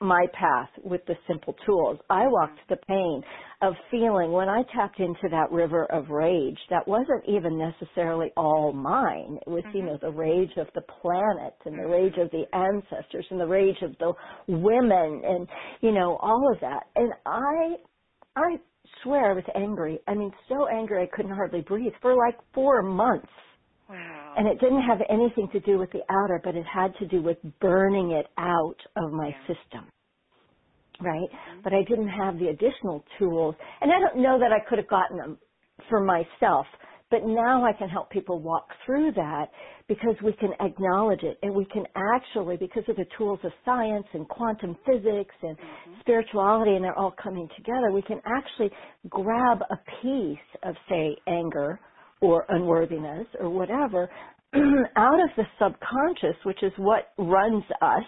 my 0.00 0.26
path 0.38 0.68
with 0.84 1.00
the 1.06 1.14
simple 1.26 1.54
tools. 1.64 1.98
I 2.10 2.26
walked 2.26 2.60
the 2.68 2.76
pain 2.86 3.22
of 3.62 3.74
feeling 3.90 4.32
when 4.32 4.48
I 4.48 4.62
tapped 4.74 5.00
into 5.00 5.28
that 5.30 5.50
river 5.50 5.86
of 5.86 6.10
rage 6.10 6.58
that 6.68 6.86
wasn't 6.86 7.24
even 7.26 7.58
necessarily 7.58 8.30
all 8.36 8.72
mine. 8.72 9.38
It 9.46 9.50
was, 9.50 9.64
mm-hmm. 9.64 9.76
you 9.78 9.82
know, 9.84 9.98
the 10.00 10.10
rage 10.10 10.50
of 10.58 10.66
the 10.74 10.82
planet 10.82 11.54
and 11.64 11.78
the 11.78 11.86
rage 11.86 12.16
of 12.18 12.30
the 12.30 12.44
ancestors 12.54 13.26
and 13.30 13.40
the 13.40 13.46
rage 13.46 13.80
of 13.82 13.96
the 13.98 14.12
women 14.48 15.22
and, 15.24 15.48
you 15.80 15.92
know, 15.92 16.16
all 16.20 16.52
of 16.52 16.60
that. 16.60 16.84
And 16.94 17.12
I, 17.24 17.76
I 18.36 18.56
swear 19.02 19.30
I 19.30 19.34
was 19.34 19.44
angry. 19.54 19.98
I 20.06 20.14
mean, 20.14 20.30
so 20.48 20.68
angry 20.68 21.02
I 21.02 21.16
couldn't 21.16 21.34
hardly 21.34 21.62
breathe 21.62 21.94
for 22.02 22.14
like 22.14 22.36
four 22.52 22.82
months. 22.82 23.28
Wow. 23.88 24.34
And 24.36 24.48
it 24.48 24.60
didn't 24.60 24.82
have 24.82 24.98
anything 25.08 25.48
to 25.52 25.60
do 25.60 25.78
with 25.78 25.90
the 25.92 26.02
outer, 26.10 26.40
but 26.42 26.54
it 26.56 26.66
had 26.66 26.94
to 26.98 27.06
do 27.06 27.22
with 27.22 27.38
burning 27.60 28.12
it 28.12 28.26
out 28.36 28.76
of 28.96 29.12
my 29.12 29.28
yeah. 29.28 29.54
system. 29.54 29.90
Right? 31.00 31.28
Mm-hmm. 31.30 31.60
But 31.62 31.72
I 31.72 31.82
didn't 31.88 32.08
have 32.08 32.38
the 32.38 32.48
additional 32.48 33.04
tools. 33.18 33.54
And 33.80 33.92
I 33.92 34.00
don't 34.00 34.22
know 34.22 34.38
that 34.38 34.52
I 34.52 34.60
could 34.68 34.78
have 34.78 34.88
gotten 34.88 35.18
them 35.18 35.38
for 35.88 36.00
myself. 36.00 36.66
But 37.08 37.20
now 37.24 37.64
I 37.64 37.72
can 37.72 37.88
help 37.88 38.10
people 38.10 38.40
walk 38.40 38.66
through 38.84 39.12
that 39.12 39.46
because 39.86 40.16
we 40.24 40.32
can 40.32 40.50
acknowledge 40.58 41.22
it 41.22 41.38
and 41.42 41.54
we 41.54 41.64
can 41.66 41.84
actually, 41.94 42.56
because 42.56 42.82
of 42.88 42.96
the 42.96 43.06
tools 43.16 43.38
of 43.44 43.52
science 43.64 44.06
and 44.12 44.28
quantum 44.28 44.76
physics 44.84 45.34
and 45.42 45.56
mm-hmm. 45.56 46.00
spirituality 46.00 46.74
and 46.74 46.84
they're 46.84 46.98
all 46.98 47.14
coming 47.22 47.48
together, 47.56 47.92
we 47.92 48.02
can 48.02 48.20
actually 48.26 48.70
grab 49.08 49.58
a 49.70 49.76
piece 50.02 50.38
of, 50.64 50.74
say, 50.88 51.16
anger 51.28 51.78
or 52.20 52.46
unworthiness 52.48 53.26
or 53.40 53.50
whatever 53.50 54.08
out 54.96 55.20
of 55.20 55.30
the 55.36 55.44
subconscious, 55.58 56.36
which 56.44 56.62
is 56.62 56.72
what 56.78 57.12
runs 57.18 57.64
us 57.82 58.04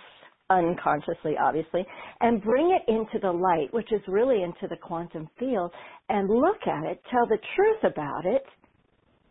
unconsciously, 0.50 1.34
obviously, 1.40 1.86
and 2.20 2.42
bring 2.42 2.70
it 2.70 2.90
into 2.90 3.18
the 3.20 3.30
light, 3.30 3.72
which 3.72 3.92
is 3.92 4.00
really 4.08 4.42
into 4.42 4.66
the 4.68 4.76
quantum 4.76 5.28
field, 5.38 5.70
and 6.08 6.28
look 6.28 6.60
at 6.66 6.84
it, 6.90 7.02
tell 7.10 7.26
the 7.26 7.38
truth 7.54 7.92
about 7.92 8.24
it. 8.24 8.42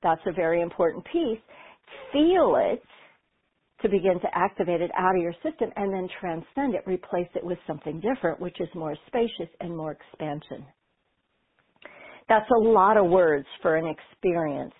That's 0.03 0.22
a 0.27 0.34
very 0.34 0.62
important 0.62 1.05
piece. 1.05 1.39
Feel 2.13 2.55
it 2.57 2.84
to 3.81 3.89
begin 3.89 4.19
to 4.22 4.27
activate 4.34 4.81
it 4.81 4.91
out 4.98 5.15
of 5.15 5.22
your 5.22 5.34
system 5.43 5.69
and 5.75 5.93
then 5.93 6.07
transcend 6.19 6.75
it, 6.75 6.84
replace 6.86 7.29
it 7.36 7.43
with 7.46 7.57
something 7.67 8.00
different, 8.01 8.39
which 8.39 8.60
is 8.60 8.69
more 8.75 8.96
spacious 9.07 9.50
and 9.60 9.75
more 9.75 9.91
expansion. 9.93 10.65
That's 12.29 12.50
a 12.51 12.60
lot 12.60 12.98
of 12.98 13.07
words 13.07 13.48
for 13.62 13.75
an 13.77 13.88
experience. 13.88 14.74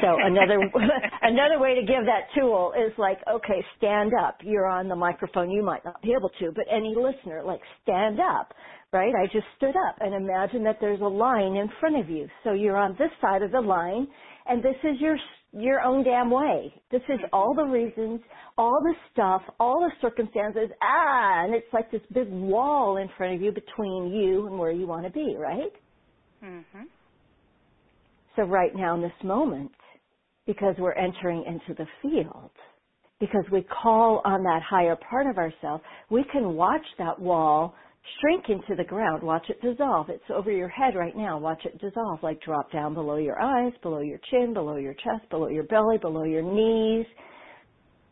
So 0.00 0.16
another 0.22 0.58
another 1.22 1.58
way 1.58 1.74
to 1.74 1.80
give 1.82 2.04
that 2.06 2.28
tool 2.38 2.72
is 2.76 2.92
like, 2.98 3.18
okay, 3.30 3.64
stand 3.78 4.12
up. 4.14 4.38
You're 4.42 4.66
on 4.66 4.88
the 4.88 4.96
microphone. 4.96 5.50
You 5.50 5.62
might 5.62 5.84
not 5.84 6.00
be 6.02 6.12
able 6.12 6.30
to, 6.40 6.52
but 6.54 6.64
any 6.70 6.94
listener, 6.96 7.42
like 7.44 7.60
stand 7.82 8.20
up, 8.20 8.52
right? 8.92 9.12
I 9.14 9.26
just 9.26 9.46
stood 9.56 9.74
up 9.88 9.96
and 10.00 10.14
imagine 10.14 10.64
that 10.64 10.78
there's 10.80 11.00
a 11.00 11.04
line 11.04 11.56
in 11.56 11.68
front 11.80 11.98
of 11.98 12.08
you. 12.08 12.28
So 12.44 12.52
you're 12.52 12.76
on 12.76 12.92
this 12.98 13.10
side 13.20 13.42
of 13.42 13.50
the 13.52 13.60
line, 13.60 14.06
and 14.46 14.62
this 14.62 14.76
is 14.84 15.00
your 15.00 15.16
your 15.52 15.80
own 15.80 16.04
damn 16.04 16.30
way. 16.30 16.74
This 16.90 17.02
is 17.08 17.20
all 17.32 17.54
the 17.54 17.64
reasons, 17.64 18.20
all 18.58 18.78
the 18.82 18.94
stuff, 19.12 19.42
all 19.60 19.80
the 19.80 19.92
circumstances. 20.00 20.68
Ah, 20.82 21.44
and 21.44 21.54
it's 21.54 21.72
like 21.72 21.90
this 21.90 22.02
big 22.12 22.28
wall 22.30 22.96
in 22.98 23.08
front 23.16 23.34
of 23.34 23.42
you 23.42 23.52
between 23.52 24.12
you 24.12 24.46
and 24.48 24.58
where 24.58 24.72
you 24.72 24.86
want 24.86 25.04
to 25.04 25.10
be, 25.10 25.36
right? 25.38 25.72
Mm-hmm. 26.44 26.82
So 28.36 28.42
right 28.42 28.74
now 28.74 28.94
in 28.96 29.02
this 29.02 29.12
moment, 29.22 29.70
because 30.46 30.74
we're 30.78 30.94
entering 30.94 31.44
into 31.46 31.74
the 31.78 31.86
field, 32.02 32.50
because 33.20 33.44
we 33.50 33.62
call 33.82 34.20
on 34.24 34.42
that 34.42 34.60
higher 34.68 34.96
part 35.08 35.26
of 35.26 35.38
ourselves, 35.38 35.82
we 36.10 36.24
can 36.32 36.54
watch 36.54 36.84
that 36.98 37.18
wall 37.18 37.74
shrink 38.20 38.44
into 38.48 38.74
the 38.76 38.86
ground. 38.86 39.22
Watch 39.22 39.46
it 39.48 39.62
dissolve. 39.62 40.10
It's 40.10 40.24
over 40.34 40.50
your 40.50 40.68
head 40.68 40.94
right 40.94 41.16
now. 41.16 41.38
Watch 41.38 41.64
it 41.64 41.80
dissolve, 41.80 42.22
like 42.22 42.42
drop 42.42 42.70
down 42.70 42.92
below 42.92 43.16
your 43.16 43.40
eyes, 43.40 43.72
below 43.82 44.00
your 44.00 44.20
chin, 44.30 44.52
below 44.52 44.76
your 44.76 44.94
chest, 44.94 45.28
below 45.30 45.48
your 45.48 45.64
belly, 45.64 45.96
below 45.96 46.24
your 46.24 46.42
knees, 46.42 47.06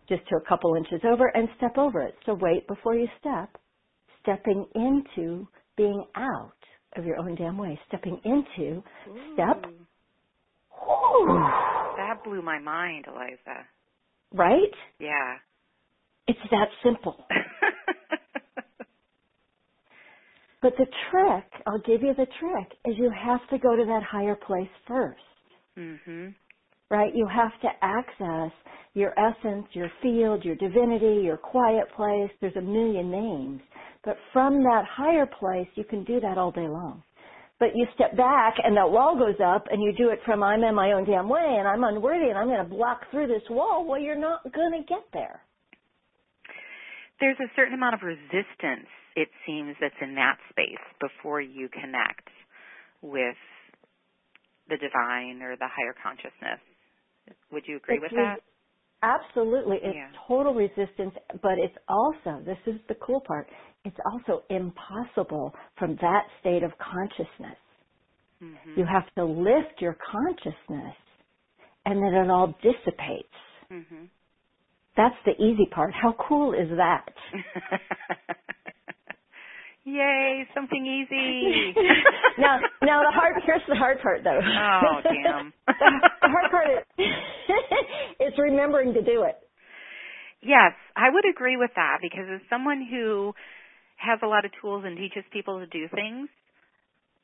just 0.09 0.27
to 0.29 0.37
a 0.37 0.49
couple 0.49 0.75
inches 0.77 1.01
over, 1.05 1.27
and 1.35 1.49
step 1.59 1.77
over 1.77 2.01
it. 2.01 2.15
So 2.25 2.39
wait 2.41 2.67
before 2.69 2.95
you 2.95 3.09
step, 3.21 3.51
stepping 4.23 4.65
into 4.75 5.47
being 5.77 6.05
out 6.17 6.53
of 6.97 7.05
your 7.05 7.17
own 7.19 7.35
damn 7.35 7.59
way, 7.59 7.79
stepping 7.89 8.21
into 8.25 8.83
Ooh. 9.09 9.35
step. 9.35 9.63
That 11.97 12.25
blew 12.25 12.43
my 12.43 12.59
mind, 12.59 13.07
Aliza. 13.07 13.65
Right? 14.35 14.75
Yeah. 14.99 15.37
It's 16.27 16.39
that 16.51 16.69
simple. 16.83 17.27
but 20.63 20.73
the 20.79 20.87
trick, 21.11 21.45
I'll 21.67 21.81
give 21.81 22.03
you 22.03 22.15
the 22.15 22.27
trick, 22.41 22.73
is 22.87 22.95
you 22.99 23.11
have 23.11 23.41
to 23.51 23.59
go 23.59 23.77
to 23.77 23.85
that 23.85 24.03
higher 24.03 24.37
place 24.37 24.69
1st 24.89 25.15
mm-hmm. 25.79 26.29
Right? 26.93 27.13
You 27.15 27.27
have 27.27 27.59
to 27.63 27.69
access 27.81 28.53
your 28.93 29.15
essence, 29.19 29.65
your 29.73 29.91
field, 30.03 30.45
your 30.45 30.57
divinity, 30.57 31.23
your 31.25 31.39
quiet 31.39 31.87
place. 31.97 32.31
There's 32.43 32.57
a 32.57 32.61
million 32.61 33.11
names. 33.11 33.63
But 34.05 34.19
from 34.33 34.63
that 34.65 34.85
higher 34.87 35.25
place, 35.27 35.69
you 35.75 35.85
can 35.85 36.05
do 36.05 36.21
that 36.21 36.37
all 36.37 36.51
day 36.51 36.69
long. 36.69 37.03
But 37.59 37.71
you 37.75 37.87
step 37.95 38.15
back 38.17 38.57
and 38.63 38.77
that 38.77 38.91
wall 38.91 39.17
goes 39.17 39.41
up 39.43 39.65
and 39.71 39.83
you 39.83 39.95
do 39.97 40.11
it 40.11 40.19
from 40.27 40.43
I'm 40.43 40.65
in 40.65 40.75
my 40.75 40.93
own 40.93 41.07
damn 41.07 41.31
way 41.31 41.57
and 41.59 41.67
I'm 41.67 41.85
unworthy 41.85 42.29
and 42.29 42.37
I'm 42.37 42.49
going 42.49 42.63
to 42.63 42.69
block 42.69 43.03
through 43.11 43.29
this 43.29 43.49
wall. 43.49 43.87
Well, 43.87 44.01
you're 44.01 44.19
not 44.19 44.43
going 44.53 44.73
to 44.73 44.87
get 44.87 45.05
there. 45.15 45.41
There's 47.21 47.39
a 47.39 47.49
certain 47.57 47.75
amount 47.75 47.95
of 47.95 48.01
resistance, 48.03 48.91
it 49.17 49.29
seems, 49.47 49.77
that's 49.81 49.95
in 50.03 50.17
that 50.17 50.37
space 50.51 50.83
before 51.01 51.41
you 51.41 51.69
connect 51.69 52.29
with 53.01 53.39
the 54.69 54.77
divine 54.77 55.41
or 55.41 55.57
the 55.57 55.69
higher 55.71 55.95
consciousness. 56.03 56.59
Would 57.53 57.65
you 57.67 57.77
agree 57.77 57.97
it's 57.97 58.03
with 58.03 58.13
that? 58.13 58.41
Absolutely. 59.03 59.77
It's 59.83 59.97
yeah. 59.97 60.11
total 60.29 60.55
resistance, 60.55 61.15
but 61.43 61.59
it's 61.59 61.77
also, 61.89 62.43
this 62.45 62.59
is 62.67 62.81
the 62.89 62.95
cool 63.05 63.21
part, 63.27 63.49
it's 63.85 63.97
also 64.13 64.45
impossible 64.49 65.53
from 65.79 65.97
that 66.01 66.25
state 66.41 66.63
of 66.63 66.73
consciousness. 66.79 67.59
Mm-hmm. 68.43 68.79
You 68.79 68.87
have 68.87 69.13
to 69.17 69.25
lift 69.25 69.81
your 69.81 69.97
consciousness 70.11 70.97
and 71.85 72.03
then 72.03 72.15
it 72.15 72.31
all 72.31 72.55
dissipates. 72.63 73.29
Mm-hmm. 73.73 74.05
That's 74.97 75.17
the 75.25 75.33
easy 75.43 75.67
part. 75.75 75.93
How 75.95 76.15
cool 76.29 76.53
is 76.53 76.69
that? 76.77 77.07
Yay, 79.85 80.47
something 80.55 80.87
easy. 80.87 81.75
now, 82.39 82.61
now 82.83 83.03
the 83.03 83.11
hard 83.11 83.35
here's 83.45 83.63
the 83.69 83.75
hard 83.75 84.01
part 84.01 84.23
though. 84.23 84.39
Oh, 84.39 85.01
damn. 85.03 85.53
the, 85.67 86.29
hard 86.31 86.51
part 86.51 86.67
is 86.71 86.85
it's 88.21 88.39
remembering 88.39 88.95
to 88.95 89.03
do 89.03 89.25
it. 89.25 89.37
Yes, 90.41 90.73
I 90.95 91.11
would 91.11 91.25
agree 91.29 91.57
with 91.57 91.71
that 91.75 91.99
because 92.01 92.27
as 92.33 92.41
someone 92.49 92.87
who 92.89 93.33
has 93.97 94.19
a 94.23 94.27
lot 94.27 94.45
of 94.45 94.51
tools 94.61 94.85
and 94.87 94.97
teaches 94.97 95.25
people 95.33 95.59
to 95.59 95.67
do 95.67 95.87
things, 95.95 96.29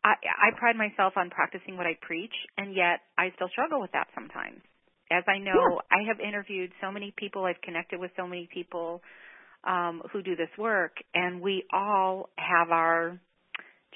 I, 0.05 0.15
I 0.15 0.59
pride 0.59 0.77
myself 0.77 1.15
on 1.17 1.31
practicing 1.31 1.77
what 1.77 1.87
I 1.87 1.99
preach, 2.01 2.35
and 2.57 2.75
yet 2.75 3.03
I 3.19 3.31
still 3.35 3.49
struggle 3.51 3.81
with 3.81 3.91
that 3.93 4.07
sometimes. 4.15 4.63
As 5.11 5.25
I 5.27 5.39
know, 5.39 5.59
yeah. 5.59 5.91
I 5.91 6.07
have 6.07 6.21
interviewed 6.21 6.71
so 6.81 6.93
many 6.93 7.13
people, 7.17 7.45
I've 7.45 7.61
connected 7.63 7.99
with 7.99 8.11
so 8.17 8.27
many 8.27 8.49
people. 8.53 9.03
Um, 9.65 10.03
who 10.13 10.23
do 10.23 10.37
this 10.37 10.51
work, 10.59 10.97
and 11.15 11.41
we 11.41 11.65
all 11.73 12.31
have 12.37 12.71
our 12.71 13.21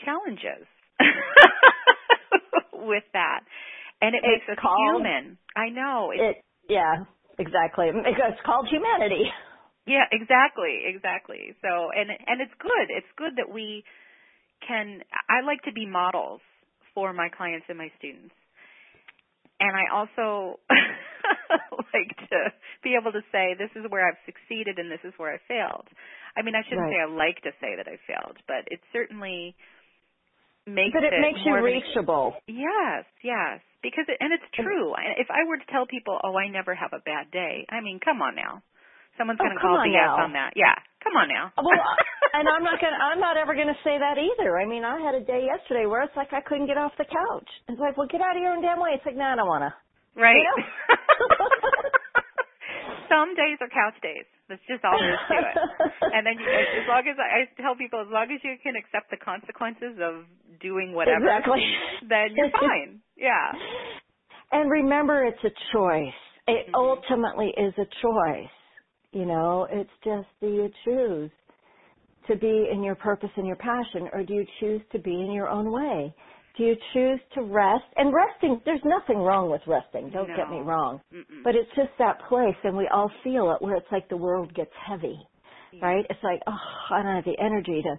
challenges 0.05 0.67
with 2.73 3.05
that, 3.13 3.41
and 4.01 4.15
it 4.15 4.23
it's 4.25 4.45
makes 4.47 4.59
us 4.59 4.63
called, 4.63 5.03
human. 5.03 5.39
I 5.57 5.69
know. 5.71 6.11
It, 6.15 6.43
yeah, 6.69 7.05
exactly. 7.39 7.91
It's 7.93 8.41
called 8.45 8.69
humanity. 8.69 9.25
Yeah, 9.87 10.07
exactly, 10.13 10.83
exactly. 10.87 11.55
So, 11.61 11.91
and 11.91 12.11
and 12.11 12.41
it's 12.41 12.55
good. 12.61 12.87
It's 12.89 13.11
good 13.17 13.35
that 13.37 13.53
we 13.53 13.85
can. 14.67 15.03
I 15.29 15.45
like 15.45 15.63
to 15.65 15.73
be 15.73 15.87
models 15.87 16.41
for 16.95 17.13
my 17.13 17.29
clients 17.29 17.67
and 17.69 17.79
my 17.79 17.91
students, 17.99 18.35
and 19.63 19.73
I 19.79 19.87
also 19.95 20.59
like 21.95 22.11
to 22.35 22.39
be 22.83 22.99
able 22.99 23.15
to 23.15 23.23
say 23.31 23.55
this 23.55 23.71
is 23.79 23.87
where 23.89 24.03
I've 24.03 24.19
succeeded 24.27 24.83
and 24.83 24.91
this 24.91 25.03
is 25.07 25.15
where 25.17 25.31
I 25.31 25.39
failed. 25.47 25.87
I 26.35 26.43
mean, 26.43 26.59
I 26.59 26.67
shouldn't 26.67 26.91
right. 26.91 26.99
say 26.99 27.07
I 27.07 27.07
like 27.07 27.39
to 27.47 27.55
say 27.63 27.79
that 27.79 27.87
I 27.87 28.03
failed, 28.03 28.43
but 28.51 28.67
it 28.67 28.83
certainly 28.91 29.55
makes 30.67 30.99
but 30.99 31.07
it, 31.07 31.15
it 31.15 31.23
makes 31.23 31.39
you 31.47 31.55
reachable. 31.55 32.35
An, 32.49 32.59
yes, 32.59 33.07
yes, 33.23 33.63
because 33.87 34.11
it, 34.11 34.19
and 34.19 34.35
it's 34.35 34.51
true. 34.59 34.99
If 35.19 35.31
I 35.31 35.47
were 35.47 35.59
to 35.59 35.69
tell 35.71 35.87
people, 35.87 36.19
"Oh, 36.25 36.35
I 36.35 36.49
never 36.49 36.75
have 36.75 36.91
a 36.91 37.05
bad 37.05 37.31
day," 37.31 37.67
I 37.71 37.81
mean, 37.81 38.01
come 38.03 38.23
on 38.23 38.35
now. 38.35 38.63
Someone's 39.19 39.41
oh, 39.41 39.45
going 39.45 39.57
to 39.57 39.61
call 39.61 39.77
BS 39.85 39.93
now. 39.93 40.25
on 40.25 40.33
that. 40.33 40.57
Yeah, 40.57 40.75
come 41.05 41.15
on 41.17 41.29
now. 41.29 41.53
well, 41.57 41.69
and 42.37 42.49
I'm 42.49 42.65
not 42.65 42.81
going. 42.81 42.95
to 42.95 43.01
I'm 43.01 43.21
not 43.21 43.37
ever 43.37 43.53
going 43.55 43.69
to 43.69 43.81
say 43.85 44.01
that 44.01 44.17
either. 44.17 44.57
I 44.57 44.65
mean, 44.65 44.85
I 44.85 45.01
had 45.01 45.15
a 45.15 45.25
day 45.25 45.45
yesterday 45.45 45.85
where 45.85 46.03
it's 46.03 46.17
like 46.17 46.33
I 46.33 46.41
couldn't 46.41 46.67
get 46.67 46.81
off 46.81 46.93
the 46.97 47.05
couch. 47.05 47.51
It's 47.69 47.81
like, 47.81 47.97
well, 47.97 48.09
get 48.09 48.25
out 48.25 48.37
of 48.37 48.43
your 48.43 48.57
own 48.57 48.63
damn 48.65 48.81
way. 48.81 48.97
It's 48.97 49.05
like, 49.05 49.17
no, 49.17 49.29
nah, 49.29 49.33
I 49.33 49.37
don't 49.37 49.49
want 49.49 49.65
to. 49.69 49.73
Right. 50.17 50.37
You 50.37 50.45
know? 50.45 50.65
Some 53.13 53.37
days 53.37 53.61
are 53.61 53.69
couch 53.69 54.01
days. 54.01 54.25
That's 54.49 54.65
just 54.65 54.85
all 54.85 54.97
there 54.97 55.13
is 55.13 55.21
to 55.29 55.37
it. 55.37 55.57
And 56.17 56.25
then 56.25 56.41
you, 56.41 56.49
as 56.49 56.89
long 56.89 57.05
as 57.05 57.17
I, 57.21 57.45
I 57.45 57.61
tell 57.61 57.77
people, 57.77 58.01
as 58.01 58.09
long 58.09 58.33
as 58.33 58.41
you 58.41 58.57
can 58.65 58.73
accept 58.73 59.13
the 59.13 59.21
consequences 59.21 60.01
of 60.01 60.25
doing 60.61 60.97
whatever, 60.97 61.29
exactly. 61.29 61.61
then 62.09 62.33
you're 62.33 62.53
fine. 62.57 63.05
Yeah. 63.17 63.53
And 64.53 64.71
remember, 64.71 65.25
it's 65.25 65.45
a 65.45 65.53
choice. 65.77 66.17
It 66.49 66.67
mm-hmm. 66.69 66.75
ultimately 66.75 67.53
is 67.53 67.73
a 67.77 67.89
choice. 68.01 68.53
You 69.13 69.27
know, 69.27 69.67
it's 69.71 69.91
just 70.05 70.27
do 70.41 70.49
you 70.49 70.71
choose 70.85 71.31
to 72.29 72.37
be 72.37 72.69
in 72.73 72.83
your 72.83 72.95
purpose 72.95 73.31
and 73.37 73.47
your 73.47 73.57
passion, 73.57 74.09
or 74.13 74.23
do 74.23 74.35
you 74.35 74.47
choose 74.61 74.81
to 74.93 74.99
be 74.99 75.13
in 75.13 75.33
your 75.33 75.49
own 75.49 75.71
way? 75.71 76.15
Do 76.57 76.65
you 76.65 76.77
choose 76.93 77.21
to 77.35 77.43
rest? 77.43 77.85
And 77.97 78.13
resting, 78.13 78.61
there's 78.65 78.81
nothing 78.85 79.19
wrong 79.19 79.51
with 79.51 79.63
resting, 79.67 80.11
don't 80.11 80.29
no. 80.29 80.37
get 80.37 80.51
me 80.51 80.61
wrong. 80.61 81.01
Mm-mm. 81.13 81.43
But 81.45 81.57
it's 81.57 81.69
just 81.77 81.91
that 81.99 82.21
place, 82.29 82.57
and 82.65 82.77
we 82.77 82.89
all 82.93 83.11
feel 83.25 83.53
it, 83.53 83.63
where 83.63 83.77
it's 83.77 83.91
like 83.91 84.09
the 84.09 84.17
world 84.17 84.55
gets 84.55 84.71
heavy, 84.87 85.19
yeah. 85.73 85.85
right? 85.85 86.05
It's 86.09 86.23
like, 86.23 86.41
oh, 86.47 86.95
I 86.95 87.03
don't 87.03 87.17
have 87.17 87.25
the 87.25 87.39
energy 87.39 87.83
to, 87.83 87.97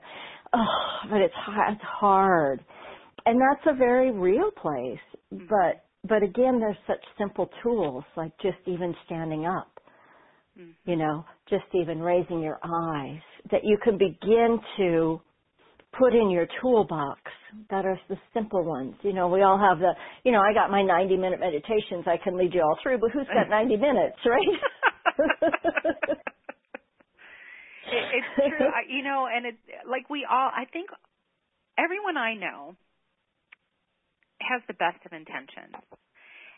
oh, 0.53 1.09
but 1.09 1.21
it's, 1.21 1.33
it's 1.69 1.81
hard. 1.83 2.63
And 3.25 3.39
that's 3.39 3.65
a 3.67 3.77
very 3.77 4.11
real 4.11 4.51
place. 4.51 4.99
Mm-hmm. 5.33 5.45
But, 5.47 5.85
but 6.07 6.23
again, 6.23 6.59
there's 6.59 6.77
such 6.87 7.03
simple 7.17 7.49
tools, 7.61 8.03
like 8.15 8.31
just 8.41 8.57
even 8.67 8.95
standing 9.05 9.45
up 9.45 9.72
Mm-hmm. 10.59 10.89
you 10.89 10.97
know, 10.97 11.25
just 11.49 11.65
even 11.73 11.99
raising 11.99 12.39
your 12.39 12.59
eyes, 12.63 13.19
that 13.49 13.61
you 13.63 13.77
can 13.83 13.97
begin 13.97 14.59
to 14.77 15.19
put 15.97 16.13
in 16.13 16.29
your 16.29 16.47
toolbox 16.61 17.19
that 17.69 17.85
are 17.85 17.99
the 18.09 18.17
simple 18.33 18.63
ones. 18.63 18.93
You 19.01 19.13
know, 19.13 19.27
we 19.27 19.41
all 19.41 19.57
have 19.57 19.79
the, 19.79 19.93
you 20.23 20.31
know, 20.31 20.41
I 20.41 20.53
got 20.53 20.69
my 20.69 20.83
90 20.83 21.17
minute 21.17 21.39
meditations 21.39 22.05
I 22.05 22.17
can 22.23 22.37
lead 22.37 22.53
you 22.53 22.61
all 22.61 22.77
through, 22.83 22.99
but 22.99 23.11
who's 23.11 23.27
got 23.27 23.49
90 23.63 23.77
minutes, 23.77 24.17
right? 24.25 24.47
it, 27.91 28.03
it's 28.13 28.35
true. 28.35 28.67
I, 28.67 28.85
you 28.89 29.03
know, 29.03 29.27
and 29.33 29.45
it's 29.45 29.57
like 29.89 30.09
we 30.09 30.25
all, 30.29 30.51
I 30.55 30.65
think 30.71 30.89
everyone 31.77 32.17
I 32.17 32.35
know 32.35 32.75
has 34.41 34.61
the 34.67 34.73
best 34.73 35.03
of 35.05 35.13
intentions. 35.13 35.75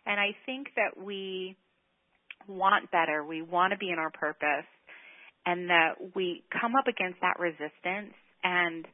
And 0.06 0.20
I 0.20 0.36
think 0.46 0.68
that 0.75 1.02
we 1.02 1.58
want 2.48 2.92
better, 2.92 3.24
we 3.24 3.42
want 3.42 3.72
to 3.72 3.77
be 3.77 3.90
in 3.90 4.00
our 4.00 4.12
purpose, 4.12 4.68
and 5.46 5.70
that 5.70 5.96
we 6.16 6.44
come 6.62 6.75
up 6.75 6.88
against 6.88 7.22
that 7.22 7.40
resistance 7.40 8.14
and 8.44 8.86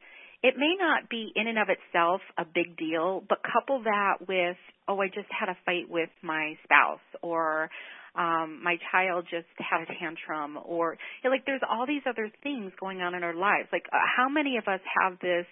it 0.42 0.54
may 0.56 0.74
not 0.78 1.08
be 1.08 1.30
in 1.36 1.46
and 1.46 1.58
of 1.58 1.68
itself 1.68 2.20
a 2.36 2.44
big 2.44 2.76
deal, 2.76 3.22
but 3.28 3.38
couple 3.46 3.84
that 3.84 4.26
with, 4.26 4.56
oh, 4.88 5.00
I 5.00 5.06
just 5.06 5.30
had 5.30 5.48
a 5.48 5.56
fight 5.64 5.88
with 5.88 6.10
my 6.22 6.54
spouse 6.64 7.04
or 7.22 7.70
um 8.14 8.60
my 8.62 8.76
child 8.92 9.24
just 9.30 9.48
had 9.56 9.80
a 9.80 9.86
tantrum 9.98 10.58
or 10.66 10.98
you 11.22 11.30
know, 11.30 11.34
like 11.34 11.46
there's 11.46 11.62
all 11.64 11.86
these 11.86 12.02
other 12.06 12.30
things 12.42 12.70
going 12.78 13.00
on 13.00 13.14
in 13.14 13.22
our 13.22 13.34
lives. 13.34 13.68
Like 13.72 13.86
uh, 13.92 13.96
how 14.16 14.28
many 14.28 14.58
of 14.58 14.68
us 14.68 14.80
have 15.00 15.18
this 15.20 15.46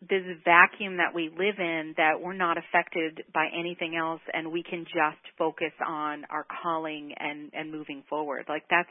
this 0.00 0.22
vacuum 0.44 0.98
that 0.98 1.14
we 1.14 1.28
live 1.30 1.58
in 1.58 1.94
that 1.96 2.20
we're 2.20 2.34
not 2.34 2.58
affected 2.58 3.24
by 3.32 3.48
anything 3.58 3.96
else 3.96 4.20
and 4.32 4.52
we 4.52 4.62
can 4.62 4.84
just 4.84 5.22
focus 5.38 5.72
on 5.86 6.24
our 6.30 6.44
calling 6.62 7.12
and 7.18 7.50
and 7.54 7.70
moving 7.70 8.02
forward. 8.08 8.44
Like 8.48 8.64
that's 8.68 8.88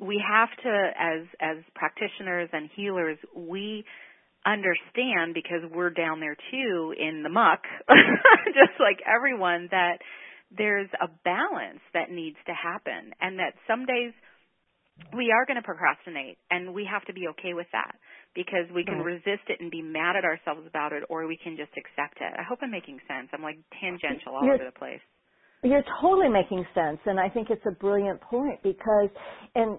we 0.00 0.22
have 0.26 0.48
to 0.62 0.90
as 0.98 1.26
as 1.40 1.56
practitioners 1.74 2.48
and 2.52 2.68
healers 2.74 3.18
we 3.34 3.84
understand 4.46 5.34
because 5.34 5.60
we're 5.72 5.90
down 5.90 6.20
there 6.20 6.36
too 6.50 6.94
in 6.98 7.22
the 7.22 7.28
muck 7.28 7.60
just 8.46 8.80
like 8.80 8.96
everyone 9.06 9.68
that 9.70 9.98
there's 10.56 10.88
a 11.00 11.08
balance 11.24 11.80
that 11.92 12.10
needs 12.10 12.36
to 12.46 12.52
happen 12.52 13.12
and 13.20 13.38
that 13.38 13.52
some 13.68 13.84
days 13.84 14.12
we 15.16 15.32
are 15.32 15.46
going 15.46 15.56
to 15.56 15.62
procrastinate 15.66 16.38
and 16.50 16.74
we 16.74 16.88
have 16.90 17.04
to 17.06 17.14
be 17.14 17.28
okay 17.30 17.54
with 17.54 17.68
that 17.72 17.96
because 18.34 18.66
we 18.74 18.84
can 18.88 18.98
Right. 18.98 19.06
resist 19.06 19.46
it 19.48 19.60
and 19.60 19.70
be 19.70 19.82
mad 19.82 20.16
at 20.16 20.24
ourselves 20.24 20.66
about 20.66 20.92
it 20.92 21.04
or 21.10 21.26
we 21.26 21.38
can 21.42 21.56
just 21.56 21.72
accept 21.76 22.18
it. 22.20 22.32
I 22.38 22.42
hope 22.48 22.60
I'm 22.62 22.70
making 22.72 23.00
sense. 23.08 23.28
I'm 23.32 23.42
like 23.42 23.58
tangential 23.80 24.34
all 24.36 24.48
You're- 24.48 24.54
over 24.54 24.64
the 24.64 24.78
place. 24.78 25.02
You're 25.64 25.84
totally 26.00 26.28
making 26.30 26.64
sense, 26.74 27.00
and 27.06 27.18
I 27.18 27.28
think 27.30 27.50
it's 27.50 27.66
a 27.66 27.72
brilliant 27.74 28.20
point 28.22 28.62
because, 28.62 29.10
and 29.56 29.78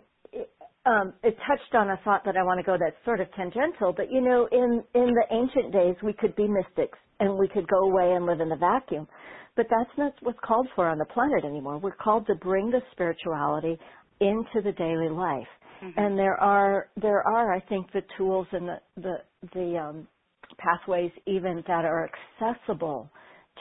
um, 0.86 1.14
it 1.24 1.38
touched 1.48 1.74
on 1.74 1.90
a 1.92 1.98
thought 2.04 2.24
that 2.26 2.36
I 2.38 2.44
want 2.44 2.60
to 2.60 2.66
go 2.68 2.78
that's 2.78 2.98
sort 3.06 3.22
of 3.22 3.32
tangential. 3.36 3.94
But 3.96 4.12
you 4.12 4.20
know, 4.22 4.50
in 4.52 4.84
in 4.94 5.08
the 5.16 5.26
ancient 5.32 5.72
days, 5.74 5.96
we 6.04 6.14
could 6.20 6.36
be 6.36 6.50
mystics 6.50 7.00
and 7.22 7.40
we 7.40 7.48
could 7.48 7.68
go 7.70 7.80
away 7.90 8.12
and 8.16 8.26
live 8.26 8.42
in 8.42 8.50
the 8.50 8.58
vacuum, 8.58 9.08
but 9.56 9.68
that's 9.72 9.92
not 9.98 10.14
what's 10.22 10.40
called 10.46 10.68
for 10.76 10.88
on 10.90 10.98
the 10.98 11.06
planet 11.06 11.46
anymore. 11.46 11.80
We're 11.80 11.96
called 11.96 12.28
to 12.28 12.36
bring 12.36 12.72
the 12.72 12.82
spirituality 12.92 13.78
into 14.22 14.62
the 14.64 14.74
daily 14.74 15.10
life, 15.10 15.50
Mm-hmm. 15.84 16.00
and 16.00 16.20
there 16.20 16.40
are 16.42 16.90
there 17.02 17.24
are 17.28 17.54
I 17.54 17.62
think 17.62 17.92
the 17.94 18.04
tools 18.18 18.48
and 18.54 18.70
the 18.70 18.78
the 18.98 19.16
the 19.56 19.80
um, 19.80 20.10
pathways 20.60 21.12
even 21.28 21.64
that 21.68 21.86
are 21.86 22.10
accessible 22.10 23.12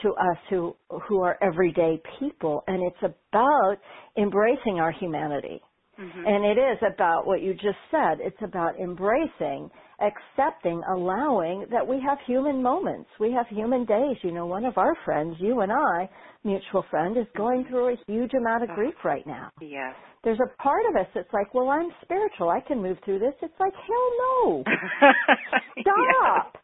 to 0.03 0.09
us 0.09 0.37
who 0.49 0.75
who 1.09 1.21
are 1.23 1.37
everyday 1.43 2.01
people 2.19 2.63
and 2.67 2.81
it's 2.83 3.03
about 3.31 3.77
embracing 4.17 4.79
our 4.79 4.91
humanity 4.93 5.61
Mhm. 5.99 6.27
and 6.27 6.45
it 6.45 6.57
is 6.59 6.79
about 6.95 7.27
what 7.27 7.41
you 7.41 7.53
just 7.55 7.79
said 7.91 8.19
it's 8.21 8.41
about 8.43 8.79
embracing 8.79 9.69
accepting 10.01 10.81
allowing 10.95 11.65
that 11.71 11.85
we 11.87 12.01
have 12.05 12.17
human 12.25 12.61
moments 12.61 13.09
we 13.19 13.31
have 13.31 13.47
human 13.47 13.85
days 13.85 14.17
you 14.23 14.31
know 14.31 14.45
one 14.45 14.65
of 14.65 14.77
our 14.77 14.95
friends 15.05 15.35
you 15.39 15.61
and 15.61 15.71
I 15.71 16.09
mutual 16.43 16.83
friend 16.89 17.17
is 17.17 17.27
going 17.37 17.65
through 17.69 17.93
a 17.93 17.97
huge 18.07 18.31
amount 18.33 18.63
of 18.63 18.69
Oh. 18.71 18.75
grief 18.75 18.95
right 19.03 19.25
now 19.27 19.51
yes. 19.61 19.95
there's 20.23 20.39
a 20.39 20.61
part 20.61 20.83
of 20.89 20.95
us 20.95 21.07
that's 21.13 21.31
like 21.33 21.53
well 21.53 21.69
I'm 21.69 21.89
spiritual 22.03 22.49
I 22.49 22.61
can 22.61 22.81
move 22.81 22.97
through 23.05 23.19
this 23.19 23.33
it's 23.41 23.59
like 23.59 23.73
hell 23.73 24.11
no 24.43 24.63
stop 25.81 26.57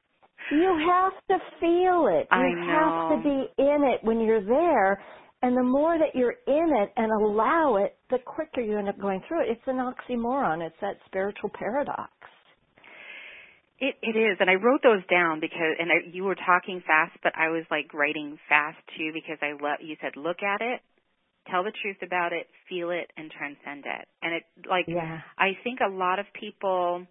you 0.52 0.88
have 0.90 1.14
to 1.30 1.38
feel 1.60 2.08
it. 2.08 2.28
You 2.32 2.38
I 2.38 2.48
have 2.72 3.18
to 3.18 3.24
be 3.24 3.64
in 3.64 3.84
it 3.84 4.00
when 4.04 4.20
you're 4.22 4.44
there. 4.44 5.02
And 5.42 5.56
the 5.56 5.64
more 5.64 5.98
that 6.00 6.16
you're 6.16 6.36
in 6.48 6.74
it 6.82 6.90
and 6.96 7.12
allow 7.12 7.76
it, 7.78 7.98
the 8.10 8.18
quicker 8.26 8.62
you 8.62 8.78
end 8.78 8.90
up 8.90 9.00
going 9.00 9.22
through 9.28 9.42
it. 9.42 9.50
It's 9.50 9.62
an 9.68 9.78
oxymoron. 9.78 10.66
It's 10.66 10.76
that 10.82 10.98
spiritual 11.06 11.52
paradox. 11.54 12.12
It 13.80 13.96
it 14.02 14.18
is, 14.18 14.38
and 14.40 14.50
I 14.50 14.56
wrote 14.56 14.82
those 14.82 15.06
down 15.10 15.40
because, 15.40 15.78
and 15.78 15.92
I, 15.92 16.10
you 16.12 16.24
were 16.24 16.36
talking 16.36 16.82
fast, 16.86 17.14
but 17.22 17.34
I 17.38 17.50
was 17.50 17.64
like 17.70 17.94
writing 17.94 18.40
fast 18.50 18.78
too 18.98 19.12
because 19.14 19.38
I 19.42 19.54
let 19.54 19.86
you 19.86 19.96
said 20.02 20.18
look 20.18 20.42
at 20.42 20.62
it, 20.62 20.82
tell 21.50 21.64
the 21.64 21.72
truth 21.82 21.98
about 22.02 22.34
it, 22.34 22.48
feel 22.70 22.90
it, 22.90 23.12
and 23.18 23.30
transcend 23.30 23.86
it. 23.86 24.06
And 24.22 24.34
it 24.34 24.44
like 24.68 24.88
Yeah. 24.88 25.22
I 25.38 25.54
think 25.64 25.80
a 25.86 25.92
lot 25.92 26.18
of 26.18 26.26
people, 26.34 27.06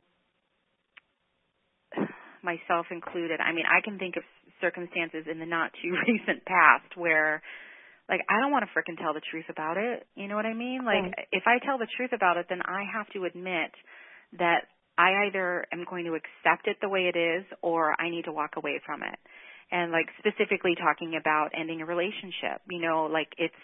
myself 2.43 2.87
included, 2.91 3.39
I 3.41 3.53
mean, 3.53 3.67
I 3.67 3.81
can 3.83 3.99
think 3.99 4.17
of 4.17 4.25
circumstances 4.61 5.25
in 5.31 5.39
the 5.39 5.47
not 5.47 5.71
too 5.83 5.95
recent 6.09 6.45
past 6.45 6.97
where, 6.97 7.43
like, 8.09 8.21
I 8.29 8.41
don't 8.43 8.51
want 8.51 8.65
to 8.67 8.73
frickin' 8.75 8.99
tell 8.99 9.15
the 9.15 9.23
truth 9.31 9.47
about 9.51 9.77
it. 9.77 10.07
You 10.15 10.27
know 10.29 10.35
what 10.37 10.47
I 10.47 10.55
mean? 10.55 10.85
Like, 10.85 11.03
Right. 11.03 11.29
if 11.31 11.45
I 11.47 11.65
tell 11.65 11.79
the 11.79 11.87
truth 11.97 12.11
about 12.13 12.37
it, 12.37 12.47
then 12.49 12.63
I 12.63 12.83
have 12.93 13.07
to 13.15 13.25
admit 13.25 13.71
that 14.39 14.67
I 14.99 15.27
either 15.27 15.67
am 15.73 15.85
going 15.89 16.05
to 16.07 16.15
accept 16.15 16.67
it 16.67 16.79
the 16.81 16.89
way 16.89 17.11
it 17.13 17.17
is 17.17 17.45
or 17.63 18.01
I 18.01 18.11
need 18.11 18.25
to 18.25 18.33
walk 18.33 18.57
away 18.57 18.81
from 18.85 19.03
it. 19.03 19.19
And 19.71 19.93
like 19.93 20.07
specifically 20.19 20.75
talking 20.77 21.17
about 21.21 21.51
ending 21.59 21.83
a 21.83 21.87
relationship, 21.87 22.63
you 22.71 22.81
know, 22.81 23.09
like 23.11 23.29
it's 23.37 23.55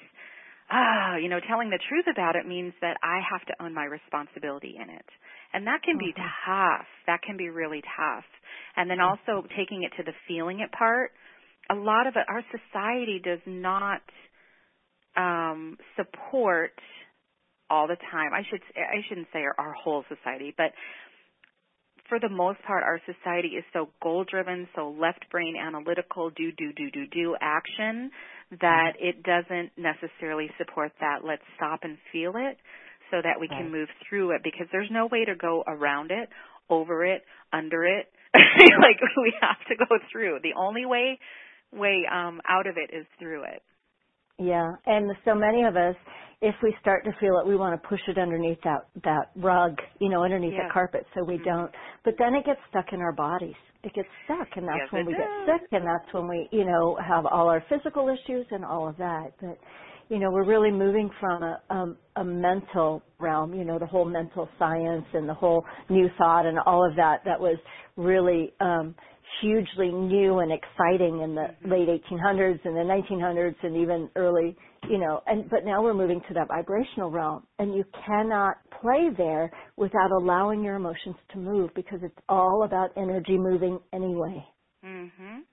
ah, 0.71 1.17
you 1.17 1.29
know, 1.29 1.41
telling 1.49 1.71
the 1.71 1.79
truth 1.89 2.07
about 2.11 2.37
it 2.37 2.47
means 2.47 2.73
that 2.81 2.97
I 3.03 3.21
have 3.31 3.45
to 3.47 3.63
own 3.63 3.75
my 3.75 3.85
responsibility 3.85 4.77
in 4.77 4.91
it. 4.91 5.07
And 5.53 5.67
that 5.67 5.83
can 5.83 5.99
be 5.99 6.13
Mhm. 6.13 6.33
tough. 6.47 6.87
That 7.07 7.23
can 7.23 7.37
be 7.37 7.51
really 7.51 7.83
tough. 7.83 8.25
And 8.77 8.91
then 8.91 9.01
also 9.01 9.47
taking 9.55 9.83
it 9.83 9.93
to 9.97 10.03
the 10.03 10.15
feeling 10.27 10.61
it 10.61 10.73
part. 10.73 11.13
A 11.71 11.75
lot 11.75 12.07
of 12.07 12.17
it, 12.17 12.27
our 12.29 12.43
society 12.51 13.19
does 13.19 13.41
not 13.47 14.03
um, 15.17 15.79
support 15.97 16.79
all 17.69 17.87
the 17.87 17.97
time. 18.11 18.33
I 18.33 18.43
should 18.45 18.63
I 18.77 19.03
shouldn't 19.09 19.29
say 19.33 19.41
our, 19.43 19.55
our 19.59 19.73
whole 19.73 20.05
society, 20.09 20.55
but 20.57 20.73
for 22.13 22.21
the 22.21 22.29
most 22.29 22.61
part, 22.67 22.83
our 22.85 23.01
society 23.07 23.57
is 23.57 23.65
so 23.73 23.89
goal 24.03 24.23
driven, 24.29 24.69
so 24.77 24.95
left 25.01 25.25
brain 25.31 25.55
analytical, 25.57 26.29
do 26.29 26.53
do 26.53 26.71
do 26.71 26.91
do 26.91 27.07
do 27.07 27.35
action 27.41 28.11
that 28.61 28.93
it 29.01 29.23
doesn't 29.23 29.71
necessarily 29.79 30.51
support 30.59 30.93
that. 31.01 31.25
Let's 31.25 31.41
stop 31.57 31.81
and 31.85 31.97
feel 32.13 32.35
it 32.37 32.59
so 33.11 33.23
that 33.25 33.41
we 33.41 33.49
can 33.49 33.73
move 33.73 33.89
through 34.07 34.33
it 34.33 34.43
because 34.45 34.67
there's 34.73 34.91
no 34.91 35.07
way 35.07 35.25
to 35.25 35.35
go 35.35 35.65
around 35.67 36.11
it, 36.11 36.29
over 36.69 37.03
it, 37.03 37.23
under 37.51 37.83
it. 37.87 38.13
like 38.35 39.01
we 39.17 39.33
have 39.41 39.57
to 39.71 39.77
go 39.77 39.97
through. 40.13 40.41
The 40.43 40.53
only 40.55 40.85
way 40.85 41.19
way 41.73 42.03
um 42.13 42.43
out 42.47 42.67
of 42.67 42.77
it 42.77 42.95
is 42.95 43.07
through 43.19 43.45
it. 43.45 43.63
Yeah, 44.41 44.73
and 44.87 45.13
so 45.27 45.37
many 45.37 45.65
of 45.65 45.77
us, 45.77 45.97
if 46.43 46.57
we 46.65 46.75
start 46.83 47.05
to 47.07 47.13
feel 47.21 47.39
it, 47.41 47.49
we 47.49 47.57
want 47.57 47.81
to 47.81 47.89
push 47.89 48.01
it 48.09 48.19
underneath 48.19 48.59
that 48.65 48.89
that 49.05 49.31
rug, 49.37 49.77
you 50.01 50.11
know, 50.11 50.25
underneath 50.25 50.57
Yes. 50.57 50.59
the 50.59 50.67
carpet, 50.73 51.07
so 51.15 51.25
we 51.25 51.39
Mhm. 51.39 51.45
don't. 51.45 51.71
But 52.05 52.17
then 52.19 52.35
it 52.35 52.47
gets 52.47 52.61
stuck 52.71 52.87
in 52.93 53.01
our 53.01 53.15
bodies. 53.15 53.55
It 53.85 53.95
gets 53.95 54.09
stuck, 54.25 54.49
and 54.57 54.69
that's 54.69 54.85
Yes, 54.85 54.91
when 54.93 55.07
we 55.07 55.15
does. 55.15 55.15
get 55.15 55.31
sick, 55.47 55.69
and 55.73 55.87
that's 55.87 56.13
when 56.15 56.29
we, 56.29 56.49
you 56.53 56.67
know, 56.67 56.97
have 57.07 57.27
all 57.27 57.49
our 57.49 57.65
physical 57.71 58.11
issues 58.11 58.47
and 58.51 58.67
all 58.67 58.89
of 58.89 58.99
that. 58.99 59.35
But 59.41 59.59
you 60.11 60.19
know, 60.19 60.31
we're 60.33 60.47
really 60.47 60.73
moving 60.73 61.11
from 61.21 61.43
a 61.45 61.63
um, 61.71 61.99
a 62.17 62.25
mental 62.25 63.03
realm, 63.21 63.55
you 63.55 63.65
know, 63.65 63.79
the 63.79 63.87
whole 63.87 64.07
mental 64.07 64.49
science 64.59 65.07
and 65.15 65.29
the 65.29 65.35
whole 65.35 65.65
new 65.91 66.09
thought 66.19 66.47
and 66.47 66.59
all 66.67 66.89
of 66.89 66.97
that. 66.97 67.21
That 67.25 67.41
was 67.41 67.59
really 67.97 68.55
um, 68.61 68.97
hugely 69.41 69.91
new 69.91 70.39
and 70.41 70.53
exciting 70.53 71.21
in 71.21 71.35
the 71.35 71.49
Mhm. 71.65 71.71
late 71.71 71.89
1800s 71.89 72.65
and 72.65 72.77
the 72.77 72.85
1900s 72.85 73.57
and 73.63 73.77
even 73.77 74.11
early, 74.17 74.57
you 74.89 74.99
know. 74.99 75.23
And 75.27 75.49
but 75.49 75.65
now 75.65 75.83
we're 75.83 75.95
moving 75.95 76.21
to 76.29 76.35
that 76.35 76.49
vibrational 76.49 77.11
realm, 77.11 77.47
and 77.59 77.75
you 77.75 77.85
cannot 78.07 78.57
play 78.81 79.11
there 79.17 79.51
without 79.77 80.11
allowing 80.11 80.63
your 80.63 80.77
emotions 80.77 81.17
to 81.33 81.39
move 81.39 81.71
because 81.75 82.03
it's 82.03 82.19
all 82.29 82.65
about 82.65 82.91
energy 82.97 83.39
moving 83.39 83.81
anyway. 83.93 84.45
Mhm. 84.85 85.45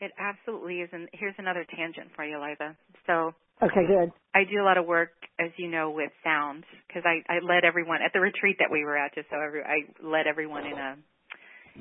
It 0.00 0.12
absolutely 0.18 0.80
is. 0.82 0.92
And 0.92 1.08
here's 1.12 1.34
another 1.38 1.64
tangent 1.64 2.12
for 2.14 2.24
you, 2.24 2.38
Liza. 2.38 2.76
So 3.06 3.34
Okay, 3.62 3.86
good. 3.86 4.12
I 4.34 4.44
do 4.44 4.62
a 4.62 4.64
lot 4.64 4.78
of 4.78 4.86
work, 4.86 5.10
as 5.40 5.50
you 5.58 5.68
know, 5.68 5.90
with 5.90 6.12
sound 6.22 6.64
because 6.86 7.02
I, 7.04 7.22
I 7.32 7.38
led 7.40 7.64
everyone 7.64 8.02
at 8.02 8.12
the 8.12 8.20
retreat 8.20 8.56
that 8.60 8.70
we 8.70 8.84
were 8.84 8.96
at. 8.96 9.14
Just 9.14 9.28
so 9.30 9.40
every, 9.40 9.62
I 9.64 9.82
led 10.02 10.26
everyone 10.26 10.66
in 10.66 10.78
a 10.78 10.96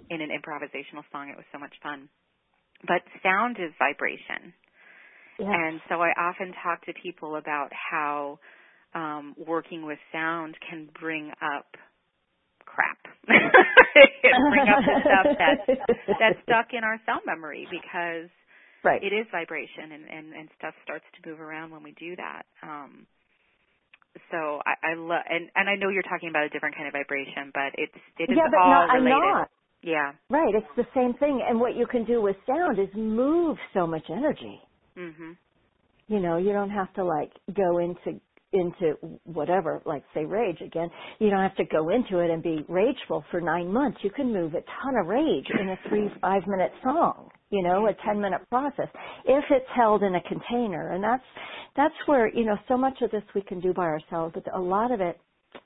in 0.10 0.21
an 0.21 0.29
improvisational 0.29 1.03
song. 1.12 1.29
It 1.29 1.38
was 1.38 1.45
so 1.51 1.60
much 1.60 1.73
fun. 1.81 2.10
But 2.86 3.01
sound 3.23 3.57
is 3.60 3.73
vibration, 3.79 4.53
Yeah. 5.39 5.51
and 5.51 5.81
so 5.89 6.01
I 6.01 6.12
often 6.17 6.53
talk 6.63 6.86
to 6.86 6.93
people 6.93 7.36
about 7.36 7.69
how 7.73 8.39
um, 8.93 9.36
working 9.38 9.86
with 9.86 9.99
sound 10.12 10.55
can 10.69 10.89
bring 10.99 11.31
up 11.41 11.75
crap. 12.65 12.99
it 13.27 14.12
can 14.21 14.49
bring 14.49 14.67
up 14.69 14.83
the 14.86 15.01
stuff 15.01 15.27
that 15.38 15.57
that's 16.19 16.39
stuck 16.43 16.67
in 16.73 16.83
our 16.83 16.99
cell 17.05 17.21
memory 17.25 17.67
because 17.71 18.29
right. 18.83 19.01
it 19.01 19.13
is 19.13 19.25
vibration 19.31 19.91
and, 19.91 20.05
and, 20.05 20.33
and 20.33 20.49
stuff 20.57 20.73
starts 20.83 21.05
to 21.15 21.29
move 21.29 21.39
around 21.39 21.71
when 21.71 21.81
we 21.81 21.93
do 21.97 22.15
that. 22.15 22.43
Um, 22.62 23.07
so 24.31 24.62
I, 24.65 24.93
I 24.93 24.93
love 24.97 25.21
and, 25.29 25.49
and 25.55 25.69
I 25.69 25.75
know 25.75 25.89
you're 25.89 26.05
talking 26.05 26.29
about 26.29 26.43
a 26.45 26.49
different 26.49 26.75
kind 26.75 26.88
of 26.88 26.93
vibration, 26.93 27.51
but 27.53 27.73
it's 27.77 27.97
it 28.17 28.29
is 28.31 28.38
yeah, 28.38 28.49
but 28.49 28.60
all 28.62 28.71
no, 28.71 28.79
I'm 28.89 29.03
related. 29.03 29.21
not. 29.21 29.49
Yeah. 29.83 30.13
Right, 30.29 30.55
it's 30.55 30.67
the 30.77 30.87
same 30.95 31.13
thing. 31.19 31.43
And 31.47 31.59
what 31.59 31.75
you 31.75 31.87
can 31.87 32.05
do 32.05 32.21
with 32.21 32.35
sound 32.47 32.79
is 32.79 32.89
move 32.95 33.57
so 33.73 33.87
much 33.87 34.05
energy. 34.09 34.59
Mhm. 34.97 35.37
You 36.07 36.19
know, 36.19 36.37
you 36.37 36.51
don't 36.53 36.69
have 36.69 36.93
to 36.95 37.03
like 37.05 37.31
go 37.55 37.77
into 37.79 38.19
into 38.53 39.19
whatever, 39.23 39.81
like 39.85 40.03
say 40.13 40.25
rage 40.25 40.61
again. 40.61 40.89
You 41.19 41.29
don't 41.29 41.41
have 41.41 41.55
to 41.57 41.65
go 41.65 41.89
into 41.89 42.19
it 42.19 42.29
and 42.29 42.43
be 42.43 42.63
rageful 42.69 43.23
for 43.31 43.41
nine 43.41 43.73
months. 43.73 43.99
You 44.03 44.11
can 44.11 44.31
move 44.33 44.53
a 44.53 44.61
ton 44.61 44.95
of 45.01 45.07
rage 45.07 45.47
in 45.59 45.69
a 45.69 45.77
three, 45.89 46.09
five 46.21 46.43
minute 46.47 46.71
song, 46.83 47.29
you 47.49 47.63
know, 47.63 47.87
a 47.87 47.93
ten 48.05 48.21
minute 48.21 48.41
process. 48.49 48.89
If 49.25 49.45
it's 49.49 49.69
held 49.75 50.03
in 50.03 50.15
a 50.15 50.21
container. 50.21 50.91
And 50.93 51.03
that's 51.03 51.23
that's 51.75 51.95
where, 52.07 52.27
you 52.33 52.45
know, 52.45 52.57
so 52.67 52.77
much 52.77 53.01
of 53.01 53.11
this 53.11 53.23
we 53.35 53.41
can 53.41 53.59
do 53.61 53.73
by 53.73 53.85
ourselves, 53.85 54.33
but 54.35 54.43
a 54.55 54.61
lot 54.61 54.91
of 54.91 55.01
it 55.01 55.19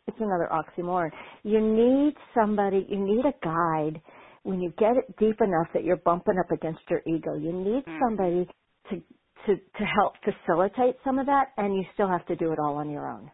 it's 0.07 0.17
another 0.19 0.49
oxymoron. 0.51 1.11
You 1.43 1.61
need 1.61 2.15
somebody, 2.35 2.85
you 2.89 2.99
need 2.99 3.25
a 3.25 3.33
guide 3.43 4.01
when 4.43 4.61
you 4.61 4.71
get 4.77 4.97
it 4.97 5.15
deep 5.19 5.41
enough 5.41 5.67
that 5.73 5.83
you're 5.83 5.97
bumping 5.97 6.39
up 6.39 6.51
against 6.51 6.81
your 6.89 7.01
ego. 7.07 7.35
You 7.35 7.53
need 7.53 7.83
Mhm. 7.87 7.99
somebody 7.99 8.47
to 8.91 8.97
to 9.47 9.55
to 9.57 9.85
help 9.85 10.13
facilitate 10.23 10.97
some 11.03 11.19
of 11.19 11.27
that, 11.27 11.47
and 11.57 11.75
you 11.75 11.83
still 11.93 12.07
have 12.09 12.25
to 12.27 12.35
do 12.35 12.51
it 12.51 12.59
all 12.59 12.77
on 12.77 12.89
your 12.89 13.07
own, 13.07 13.31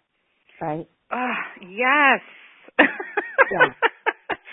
right? 0.62 0.88
Ah, 1.12 1.54
yes. 1.62 2.22
Yeah. 3.52 3.74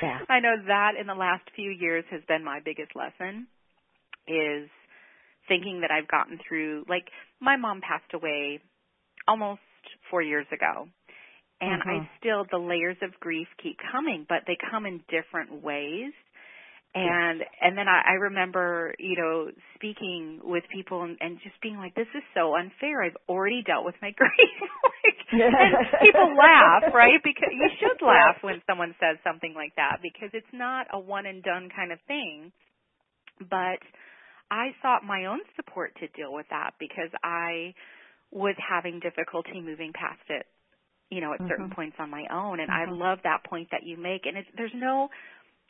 Yeah. 0.03 0.21
I 0.29 0.40
know 0.40 0.57
that 0.69 0.93
in 1.01 1.07
the 1.07 1.14
last 1.14 1.49
few 1.57 1.71
years 1.71 2.05
has 2.11 2.23
been 2.29 2.45
my 2.45 2.61
biggest 2.64 2.97
lesson 2.97 3.49
is 4.29 4.71
thinking 5.49 5.81
that 5.83 5.90
I've 5.90 6.09
gotten 6.09 6.38
through 6.49 6.85
like 6.88 7.05
my 7.40 7.57
mom 7.57 7.81
passed 7.81 8.14
away 8.14 8.61
almost 9.29 9.61
4 10.11 10.23
years 10.23 10.47
ago. 10.53 10.88
And 11.66 11.83
Mhm. 11.83 11.87
I 11.87 12.09
still 12.18 12.44
the 12.50 12.59
layers 12.59 12.96
of 13.03 13.18
grief 13.20 13.48
keep 13.59 13.79
coming, 13.90 14.24
but 14.29 14.44
they 14.46 14.57
come 14.70 14.87
in 14.87 14.98
different 15.09 15.62
ways. 15.62 16.12
And 16.94 17.44
and 17.61 17.77
then 17.77 17.88
I, 17.88 18.03
I 18.07 18.12
remember, 18.14 18.94
you 18.98 19.16
know, 19.16 19.50
speaking 19.74 20.40
with 20.44 20.62
people 20.68 21.03
and, 21.03 21.18
and 21.20 21.40
just 21.42 21.61
being 21.61 21.77
like, 21.77 21.94
"This 21.94 22.09
is 22.14 22.22
so 22.35 22.55
unfair. 22.55 23.03
I've 23.03 23.16
already 23.29 23.62
dealt 23.62 23.85
with 23.85 23.96
my 24.00 24.11
grief." 24.16 24.31
like, 24.31 25.18
and 25.33 25.74
people 26.00 26.37
laugh, 26.38 26.85
right? 26.94 27.20
Because 27.24 27.50
you 27.53 27.68
should 27.81 28.00
laugh 28.07 28.37
when 28.42 28.62
someone 28.66 28.94
says 29.00 29.18
something 29.24 29.55
like 29.55 29.74
that 29.77 29.98
because 30.03 30.31
it's 30.35 30.53
not 30.53 30.87
a 30.92 30.98
one 30.98 31.27
and 31.27 31.42
done 31.42 31.68
kind 31.74 31.90
of 31.90 31.98
thing. 32.07 32.53
But 33.40 33.83
I 34.50 34.70
sought 34.83 35.03
my 35.05 35.27
own 35.27 35.40
support 35.57 35.96
to 36.00 36.07
deal 36.09 36.33
with 36.33 36.46
that 36.50 36.74
because 36.79 37.11
I 37.24 37.74
was 38.31 38.55
having 38.59 39.00
difficulty 39.00 39.61
moving 39.61 39.92
past 39.94 40.22
it, 40.29 40.46
you 41.11 41.21
know, 41.21 41.33
at 41.35 41.40
certain 41.49 41.69
Mhm. 41.69 41.75
points 41.75 41.97
on 41.99 42.11
my 42.11 42.27
own. 42.33 42.61
And 42.61 42.71
I 42.71 42.87
Mhm. 42.87 42.99
love 42.99 43.19
that 43.25 43.45
point 43.45 43.71
that 43.71 43.83
you 43.85 43.97
make. 43.97 44.27
And 44.27 44.37
it's, 44.37 44.49
there's 44.57 44.75
no, 44.75 45.11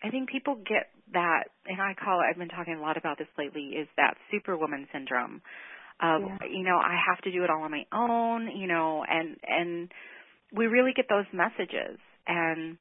I 0.03 0.11
think 0.11 0.29
people 0.31 0.57
get 0.57 0.91
that, 1.13 1.51
and 1.67 1.81
I 1.81 1.95
call 1.95 2.21
it, 2.21 2.25
I've 2.25 2.39
been 2.39 2.49
talking 2.49 2.75
a 2.75 2.81
lot 2.81 2.97
about 2.97 3.19
this 3.19 3.29
lately, 3.39 3.77
is 3.77 3.89
that 3.97 4.17
superwoman 4.31 4.89
syndrome 4.93 5.43
of, 6.01 6.23
Yeah. 6.23 6.39
you 6.51 6.65
know, 6.65 6.77
I 6.77 6.97
have 7.09 7.21
to 7.23 7.31
do 7.31 7.45
it 7.45 7.51
all 7.51 7.63
on 7.63 7.71
my 7.71 7.87
own, 7.93 8.49
you 8.57 8.67
know, 8.67 9.05
and, 9.05 9.37
and 9.47 9.93
we 10.53 10.67
really 10.67 10.93
get 10.95 11.09
those 11.09 11.27
messages. 11.33 11.99
And 12.27 12.79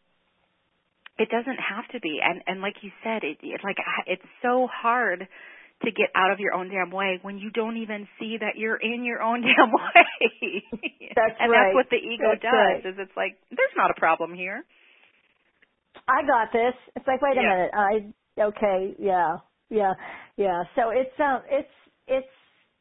it 1.18 1.30
doesn't 1.30 1.60
have 1.60 1.88
to 1.92 2.00
be. 2.00 2.20
And, 2.24 2.42
and 2.48 2.62
like 2.62 2.76
you 2.82 2.92
said, 3.04 3.24
it, 3.24 3.38
it 3.42 3.62
like, 3.64 3.78
it's 4.08 4.26
so 4.42 4.68
hard 4.72 5.28
to 5.84 5.92
get 5.92 6.10
out 6.16 6.32
of 6.32 6.40
your 6.40 6.54
own 6.54 6.70
damn 6.70 6.92
way 6.92 7.20
when 7.22 7.38
you 7.38 7.52
don't 7.52 7.78
even 7.78 8.08
see 8.20 8.38
that 8.40 8.58
you're 8.58 8.78
in 8.78 9.04
your 9.04 9.22
own 9.22 9.42
damn 9.48 9.72
way. 9.72 10.64
That's 11.18 11.40
and 11.40 11.52
right. 11.52 11.54
that's 11.54 11.74
what 11.74 11.88
the 11.92 11.98
ego 11.98 12.36
That's 12.36 12.42
does 12.42 12.78
right. 12.78 12.86
is 12.86 12.96
it's 13.00 13.16
like 13.18 13.40
there's 13.52 13.76
not 13.78 13.92
a 13.92 14.00
problem 14.00 14.36
here. 14.36 14.66
I 16.08 16.24
got 16.28 16.54
this. 16.54 16.74
It's 16.96 17.08
like, 17.08 17.22
wait 17.22 17.38
a 17.38 17.44
Yeah. 17.44 17.44
minute. 17.44 17.72
I 17.74 18.42
okay, 18.42 18.96
yeah, 19.00 19.38
yeah, 19.70 19.94
yeah. 20.38 20.64
So 20.76 20.92
it's 20.92 21.14
um, 21.20 21.44
it's 21.50 21.70
it's 22.08 22.28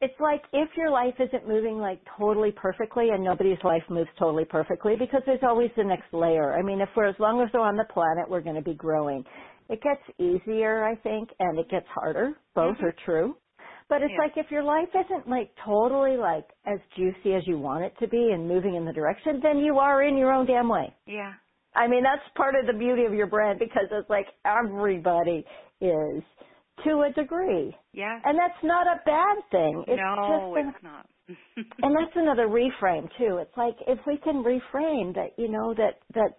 it's 0.01 0.19
like 0.19 0.41
if 0.53 0.69
your 0.77 0.91
life 0.91 1.15
isn't 1.19 1.47
moving 1.47 1.77
like 1.79 2.01
totally 2.19 2.51
perfectly, 2.51 3.09
and 3.11 3.23
nobody's 3.23 3.59
life 3.63 3.83
moves 3.89 4.09
totally 4.19 4.45
perfectly 4.45 4.95
because 4.97 5.21
there's 5.25 5.43
always 5.43 5.71
the 5.77 5.83
next 5.83 6.13
layer. 6.13 6.57
I 6.57 6.63
mean, 6.63 6.81
if 6.81 6.89
we're 6.95 7.07
as 7.09 7.19
long 7.19 7.41
as 7.41 7.49
we're 7.53 7.61
on 7.61 7.77
the 7.77 7.85
planet, 7.93 8.29
we're 8.29 8.41
going 8.41 8.57
to 8.57 8.63
be 8.63 8.75
growing. 8.75 9.23
It 9.69 9.81
gets 9.81 10.03
easier, 10.19 10.83
I 10.83 10.95
think, 10.97 11.29
and 11.39 11.59
it 11.59 11.69
gets 11.69 11.87
harder. 11.93 12.33
Both 12.55 12.77
Mhm. 12.77 12.83
are 12.83 12.95
true. 13.05 13.37
But 13.89 14.01
it's 14.03 14.13
Yeah. 14.13 14.17
like 14.17 14.33
if 14.37 14.51
your 14.51 14.63
life 14.63 14.89
isn't 14.95 15.27
like 15.29 15.51
totally 15.65 16.17
like 16.17 16.47
as 16.65 16.79
juicy 16.97 17.35
as 17.35 17.43
you 17.47 17.59
want 17.59 17.85
it 17.85 17.93
to 17.99 18.07
be 18.07 18.31
and 18.33 18.47
moving 18.47 18.75
in 18.75 18.85
the 18.85 18.93
direction, 18.93 19.39
then 19.41 19.59
you 19.59 19.79
are 19.79 20.03
in 20.03 20.17
your 20.17 20.31
own 20.33 20.45
damn 20.45 20.69
way. 20.69 20.95
Yeah. 21.05 21.33
I 21.75 21.87
mean, 21.87 22.03
that's 22.03 22.27
part 22.35 22.55
of 22.55 22.67
the 22.67 22.73
beauty 22.77 23.05
of 23.05 23.13
your 23.13 23.27
brand 23.27 23.59
because 23.59 23.87
it's 23.91 24.09
like 24.09 24.27
everybody 24.45 25.45
is 25.81 26.23
to 26.85 27.01
a 27.01 27.11
degree. 27.13 27.75
Yeah. 27.93 28.19
And 28.25 28.37
that's 28.37 28.63
not 28.63 28.87
a 28.87 29.01
bad 29.05 29.37
thing. 29.51 29.83
It's 29.87 30.01
no, 30.01 30.15
just 30.15 30.57
an, 30.57 30.73
it's 30.75 30.83
not. 30.83 31.09
and 31.83 31.95
that's 31.95 32.15
another 32.15 32.47
reframe 32.47 33.09
too. 33.17 33.37
It's 33.37 33.55
like 33.57 33.75
if 33.87 33.99
we 34.07 34.17
can 34.17 34.43
reframe 34.43 35.15
that, 35.15 35.31
you 35.37 35.49
know, 35.49 35.73
that 35.75 35.99
that 36.15 36.37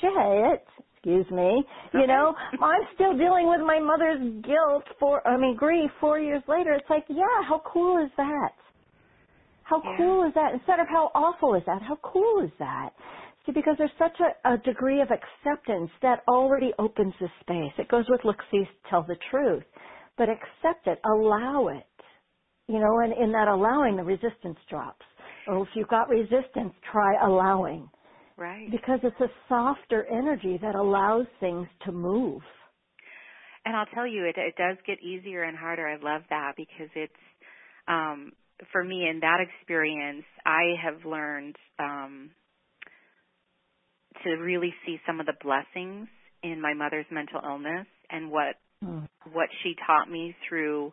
shit, 0.00 0.64
excuse 1.02 1.26
me, 1.32 1.64
you 1.94 2.06
know, 2.06 2.34
I'm 2.60 2.82
still 2.94 3.16
dealing 3.18 3.48
with 3.48 3.60
my 3.66 3.80
mother's 3.80 4.44
guilt 4.44 4.84
for 5.00 5.26
I 5.28 5.36
mean 5.38 5.56
grief 5.56 5.90
4 6.00 6.20
years 6.20 6.42
later. 6.48 6.74
It's 6.74 6.90
like, 6.90 7.06
yeah, 7.10 7.42
how 7.48 7.62
cool 7.72 8.04
is 8.04 8.12
that? 8.18 8.52
How 9.64 9.82
Yeah. 9.82 9.96
cool 9.96 10.26
is 10.28 10.34
that? 10.34 10.54
Instead 10.54 10.80
of 10.80 10.88
how 10.88 11.10
awful 11.14 11.54
is 11.54 11.62
that? 11.66 11.82
How 11.82 11.96
cool 12.02 12.44
is 12.44 12.52
that? 12.58 12.90
See, 13.46 13.52
because 13.52 13.76
there's 13.78 13.92
such 13.98 14.18
a, 14.20 14.54
a 14.54 14.58
degree 14.58 15.00
of 15.02 15.08
acceptance 15.10 15.90
that 16.02 16.22
already 16.28 16.72
opens 16.78 17.14
the 17.20 17.28
space. 17.40 17.72
It 17.78 17.88
goes 17.88 18.06
with 18.08 18.22
look, 18.24 18.38
see, 18.50 18.64
tell 18.90 19.04
the 19.04 19.16
truth. 19.30 19.64
But 20.18 20.28
accept 20.30 20.86
it, 20.86 21.00
allow 21.06 21.68
it. 21.68 21.86
You 22.68 22.80
know, 22.80 23.00
and 23.04 23.12
in 23.14 23.32
that 23.32 23.48
allowing, 23.48 23.96
the 23.96 24.04
resistance 24.04 24.58
drops. 24.70 25.04
Or 25.46 25.62
if 25.62 25.68
you've 25.74 25.88
got 25.88 26.08
resistance, 26.08 26.74
try 26.92 27.14
allowing. 27.26 27.90
Right. 28.42 28.70
Because 28.72 28.98
it's 29.04 29.20
a 29.20 29.30
softer 29.48 30.04
energy 30.10 30.58
that 30.60 30.74
allows 30.74 31.26
things 31.38 31.68
to 31.86 31.92
move. 31.92 32.42
And 33.64 33.76
I'll 33.76 33.86
tell 33.94 34.06
you, 34.06 34.24
it 34.26 34.36
it 34.36 34.56
does 34.56 34.76
get 34.86 34.98
easier 35.02 35.44
and 35.44 35.56
harder. 35.56 35.86
I 35.86 35.94
love 35.94 36.22
that 36.30 36.54
because 36.56 36.90
it's 36.96 37.12
um 37.86 38.32
for 38.72 38.82
me 38.82 39.08
in 39.08 39.20
that 39.20 39.38
experience, 39.40 40.24
I 40.44 40.74
have 40.82 41.04
learned 41.04 41.56
um 41.78 42.30
to 44.24 44.30
really 44.30 44.74
see 44.86 44.98
some 45.06 45.20
of 45.20 45.26
the 45.26 45.34
blessings 45.42 46.08
in 46.42 46.60
my 46.60 46.74
mother's 46.74 47.06
mental 47.12 47.40
illness 47.44 47.86
and 48.10 48.30
what 48.30 48.56
Mm. 48.84 49.08
what 49.32 49.48
she 49.62 49.74
taught 49.86 50.10
me 50.10 50.34
through 50.48 50.92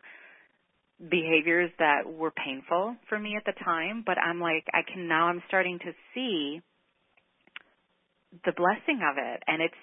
behaviors 1.09 1.71
that 1.79 2.03
were 2.05 2.31
painful 2.31 2.95
for 3.09 3.17
me 3.17 3.35
at 3.37 3.45
the 3.45 3.59
time, 3.65 4.03
but 4.05 4.17
I'm 4.19 4.39
like 4.39 4.65
I 4.73 4.81
can 4.93 5.07
now 5.07 5.27
I'm 5.29 5.41
starting 5.47 5.79
to 5.79 5.91
see 6.13 6.61
the 8.45 8.53
blessing 8.53 9.01
of 9.03 9.17
it 9.17 9.43
and 9.47 9.61
it's 9.61 9.75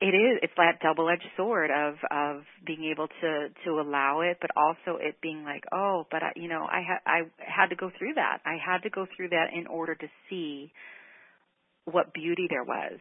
it 0.00 0.14
is 0.14 0.40
it's 0.42 0.52
that 0.58 0.80
double 0.82 1.08
edged 1.10 1.26
sword 1.36 1.70
of 1.70 1.94
of 2.10 2.42
being 2.66 2.90
able 2.92 3.08
to 3.08 3.48
to 3.64 3.80
allow 3.80 4.20
it 4.22 4.38
but 4.40 4.50
also 4.56 4.98
it 5.00 5.16
being 5.22 5.44
like 5.44 5.64
oh 5.72 6.04
but 6.10 6.22
I, 6.22 6.32
you 6.36 6.48
know 6.48 6.66
I 6.70 6.82
had 6.86 6.98
I 7.06 7.20
had 7.38 7.68
to 7.68 7.76
go 7.76 7.90
through 7.98 8.14
that 8.14 8.40
I 8.46 8.56
had 8.64 8.82
to 8.84 8.90
go 8.90 9.06
through 9.16 9.30
that 9.30 9.48
in 9.54 9.66
order 9.66 9.94
to 9.94 10.06
see 10.30 10.72
what 11.86 12.12
beauty 12.14 12.46
there 12.50 12.64
was 12.64 13.00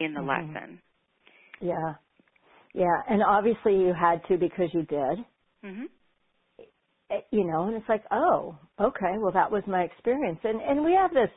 in 0.00 0.14
the 0.14 0.20
Mhm. 0.20 0.28
lesson 0.56 0.82
Yeah. 1.60 1.94
Yeah. 2.74 3.02
And 3.08 3.22
obviously 3.22 3.76
you 3.76 3.94
had 3.94 4.24
to 4.28 4.38
because 4.38 4.70
you 4.74 4.82
did. 4.84 5.24
mhm 5.64 5.88
You 7.30 7.44
know, 7.46 7.64
and 7.68 7.76
it's 7.76 7.88
like, 7.88 8.04
oh, 8.10 8.56
okay, 8.80 9.18
well 9.18 9.32
that 9.32 9.50
was 9.52 9.62
my 9.66 9.82
experience. 9.82 10.40
And 10.44 10.60
and 10.60 10.84
we 10.84 10.94
have 10.94 11.12
this 11.14 11.30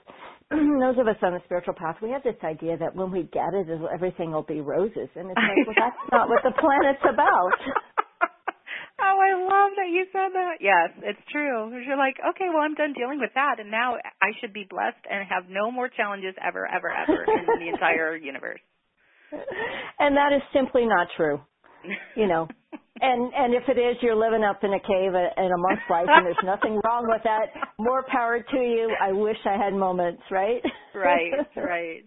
those 0.51 0.97
of 0.99 1.07
us 1.07 1.17
on 1.21 1.33
the 1.33 1.41
spiritual 1.45 1.73
path, 1.73 1.97
we 2.01 2.11
have 2.11 2.23
this 2.23 2.37
idea 2.43 2.77
that 2.77 2.95
when 2.95 3.11
we 3.11 3.23
get 3.33 3.53
it, 3.53 3.67
everything 3.93 4.31
will 4.31 4.45
be 4.45 4.61
roses. 4.61 5.09
And 5.15 5.31
it's 5.31 5.41
like, 5.41 5.65
well 5.65 5.77
that's 5.77 6.03
not 6.11 6.29
what 6.29 6.43
the 6.43 6.53
planet's 6.53 7.01
about. 7.01 7.57
oh, 9.01 9.17
I 9.17 9.33
love 9.33 9.71
that 9.77 9.89
you 9.89 10.05
said 10.13 10.31
that. 10.33 10.61
Yes, 10.61 10.93
it's 11.01 11.25
true. 11.31 11.73
You're 11.81 11.97
like, 11.97 12.15
okay, 12.21 12.45
well, 12.53 12.61
I'm 12.61 12.75
done 12.75 12.93
dealing 12.93 13.19
with 13.19 13.31
that, 13.33 13.59
and 13.59 13.71
now 13.71 13.97
I 14.21 14.37
should 14.39 14.53
be 14.53 14.67
blessed 14.69 15.01
and 15.09 15.25
have 15.27 15.49
no 15.49 15.71
more 15.71 15.89
challenges 15.89 16.35
ever, 16.37 16.67
ever, 16.69 16.93
ever 16.93 17.25
in 17.25 17.65
the 17.65 17.69
entire 17.73 18.15
universe. 18.15 18.61
and 19.99 20.15
that 20.15 20.33
is 20.33 20.41
simply 20.53 20.85
not 20.85 21.07
true. 21.17 21.41
You 22.15 22.27
know, 22.27 22.47
and 23.01 23.33
and 23.33 23.53
if 23.53 23.63
it 23.67 23.77
is, 23.77 23.97
you're 24.01 24.15
living 24.15 24.43
up 24.43 24.63
in 24.63 24.73
a 24.73 24.79
cave 24.79 25.13
at 25.15 25.37
a 25.37 25.57
monk's 25.57 25.83
life, 25.89 26.07
and 26.07 26.25
there's 26.25 26.37
nothing 26.45 26.79
wrong 26.85 27.05
with 27.07 27.21
that. 27.23 27.47
More 27.77 28.05
power 28.09 28.39
to 28.39 28.57
you. 28.57 28.95
I 29.01 29.11
wish 29.11 29.37
I 29.45 29.57
had 29.57 29.73
moments, 29.73 30.21
right? 30.31 30.61
right, 30.93 31.31
right. 31.57 32.05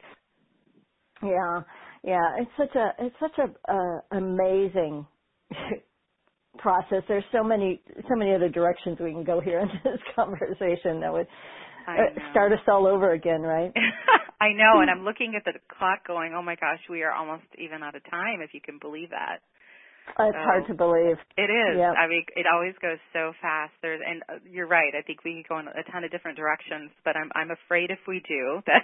Yeah, 1.23 1.61
yeah. 2.03 2.37
It's 2.39 2.51
such 2.57 2.75
a 2.75 2.91
it's 2.99 3.17
such 3.21 3.39
a 3.39 3.73
uh, 3.73 4.17
amazing 4.17 5.07
process. 6.59 7.03
There's 7.07 7.25
so 7.33 7.45
many 7.45 7.83
so 8.09 8.17
many 8.17 8.35
other 8.35 8.49
directions 8.49 8.99
we 8.99 9.13
can 9.13 9.25
go 9.25 9.41
here 9.41 9.61
in 9.61 9.69
this 9.85 10.01
conversation 10.17 11.01
that 11.01 11.13
would 11.13 11.27
uh, 11.87 12.31
start 12.31 12.53
us 12.53 12.61
all 12.67 12.87
over 12.87 13.13
again, 13.13 13.43
right? 13.43 13.73
I 14.41 14.53
know, 14.53 14.81
and 14.81 14.91
I'm 14.91 15.05
looking 15.05 15.35
at 15.37 15.45
the 15.45 15.59
clock, 15.77 16.07
going, 16.07 16.33
"Oh 16.35 16.43
my 16.43 16.55
gosh, 16.55 16.81
we 16.89 17.03
are 17.03 17.13
almost 17.13 17.45
even 17.59 17.83
out 17.83 17.95
of 17.95 18.09
time." 18.11 18.41
If 18.41 18.55
you 18.55 18.61
can 18.61 18.79
believe 18.79 19.11
that. 19.11 19.41
It's 20.19 20.45
hard 20.45 20.67
to 20.67 20.75
believe. 20.75 21.17
It 21.37 21.51
is. 21.51 21.79
Yep. 21.79 21.95
I 21.95 22.07
mean, 22.09 22.25
it 22.37 22.47
always 22.51 22.75
goes 22.81 22.99
so 23.13 23.33
fast. 23.41 23.73
There's, 23.83 24.01
and 24.05 24.23
uh, 24.29 24.41
you're 24.49 24.67
right. 24.67 24.93
I 24.97 25.03
think 25.03 25.25
we 25.25 25.43
could 25.43 25.49
go 25.49 25.59
in 25.61 25.69
a 25.69 25.85
ton 25.93 26.05
of 26.05 26.11
different 26.11 26.37
directions, 26.37 26.91
but 27.05 27.17
I'm 27.17 27.31
I'm 27.35 27.51
afraid 27.51 27.91
if 27.91 28.01
we 28.07 28.23
do 28.27 28.63
that 28.67 28.83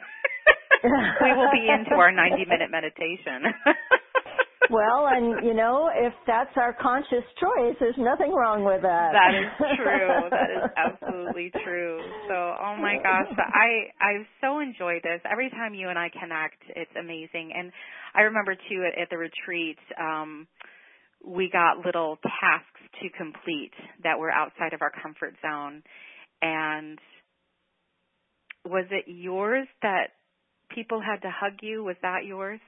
we 0.84 1.32
will 1.32 1.50
be 1.52 1.66
into 1.68 1.96
our 1.96 2.12
90 2.12 2.44
minute 2.44 2.70
meditation. 2.70 3.50
well, 4.70 5.08
and 5.08 5.44
you 5.44 5.54
know, 5.54 5.90
if 5.94 6.12
that's 6.26 6.52
our 6.56 6.72
conscious 6.80 7.24
choice, 7.40 7.76
there's 7.80 7.98
nothing 7.98 8.32
wrong 8.32 8.64
with 8.64 8.82
that. 8.82 9.12
That 9.12 9.32
is 9.34 9.50
true. 9.76 10.30
That 10.30 10.50
is 10.50 10.64
absolutely 10.76 11.52
true. 11.64 11.98
So, 12.28 12.34
oh 12.34 12.76
my 12.80 12.96
gosh, 13.02 13.32
I 13.38 13.90
I've 14.00 14.26
so 14.40 14.60
enjoyed 14.60 15.02
this. 15.02 15.20
Every 15.30 15.50
time 15.50 15.74
you 15.74 15.88
and 15.88 15.98
I 15.98 16.08
connect, 16.10 16.60
it's 16.76 16.94
amazing. 16.98 17.52
And 17.56 17.72
I 18.14 18.22
remember 18.22 18.54
too 18.54 18.84
at, 18.86 19.00
at 19.00 19.10
the 19.10 19.18
retreat, 19.18 19.78
um, 19.98 20.46
we 21.26 21.50
got 21.52 21.84
little 21.84 22.18
tasks 22.22 22.80
to 23.02 23.08
complete 23.16 23.72
that 24.02 24.18
were 24.18 24.30
outside 24.30 24.72
of 24.74 24.82
our 24.82 24.92
comfort 25.02 25.34
zone. 25.42 25.82
And 26.42 26.98
was 28.64 28.86
it 28.90 29.06
yours 29.08 29.68
that 29.82 30.12
people 30.74 31.00
had 31.00 31.22
to 31.22 31.30
hug 31.30 31.58
you? 31.62 31.84
Was 31.84 31.96
that 32.02 32.24
yours? 32.26 32.60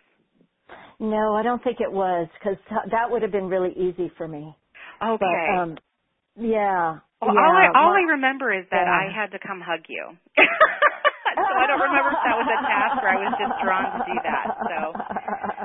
No, 1.01 1.35
I 1.35 1.43
don't 1.43 1.63
think 1.63 1.79
it 1.81 1.93
was 1.93 2.29
because 2.39 2.59
that 2.91 3.11
would 3.11 3.23
have 3.23 3.33
been 3.33 3.49
really 3.49 3.73
easy 3.77 4.11
for 4.17 4.29
me. 4.29 4.57
Okay. 5.03 5.21
But 5.21 5.55
um, 5.55 5.79
yeah. 6.37 7.01
Well, 7.21 7.35
yeah, 7.35 7.41
all 7.41 7.57
I 7.57 7.67
all 7.75 7.91
my- 7.93 8.01
I 8.01 8.13
remember 8.13 8.53
is 8.53 8.67
that 8.71 8.87
yeah. 8.87 8.93
I 8.93 9.09
had 9.13 9.33
to 9.33 9.39
come 9.41 9.61
hug 9.61 9.85
you. 9.89 10.05
so 10.37 11.53
I 11.59 11.67
don't 11.67 11.81
remember 11.81 12.11
if 12.13 12.23
that 12.25 12.37
was 12.37 12.49
a 12.49 12.61
task 12.67 12.97
or 13.03 13.09
I 13.09 13.17
was 13.17 13.35
just 13.41 13.57
drawn 13.65 13.87
to 13.93 14.01
do 14.05 14.17
that. 14.25 14.47
So 14.69 14.79
but, 14.95 15.09
well, 15.09 15.43
y- 15.43 15.56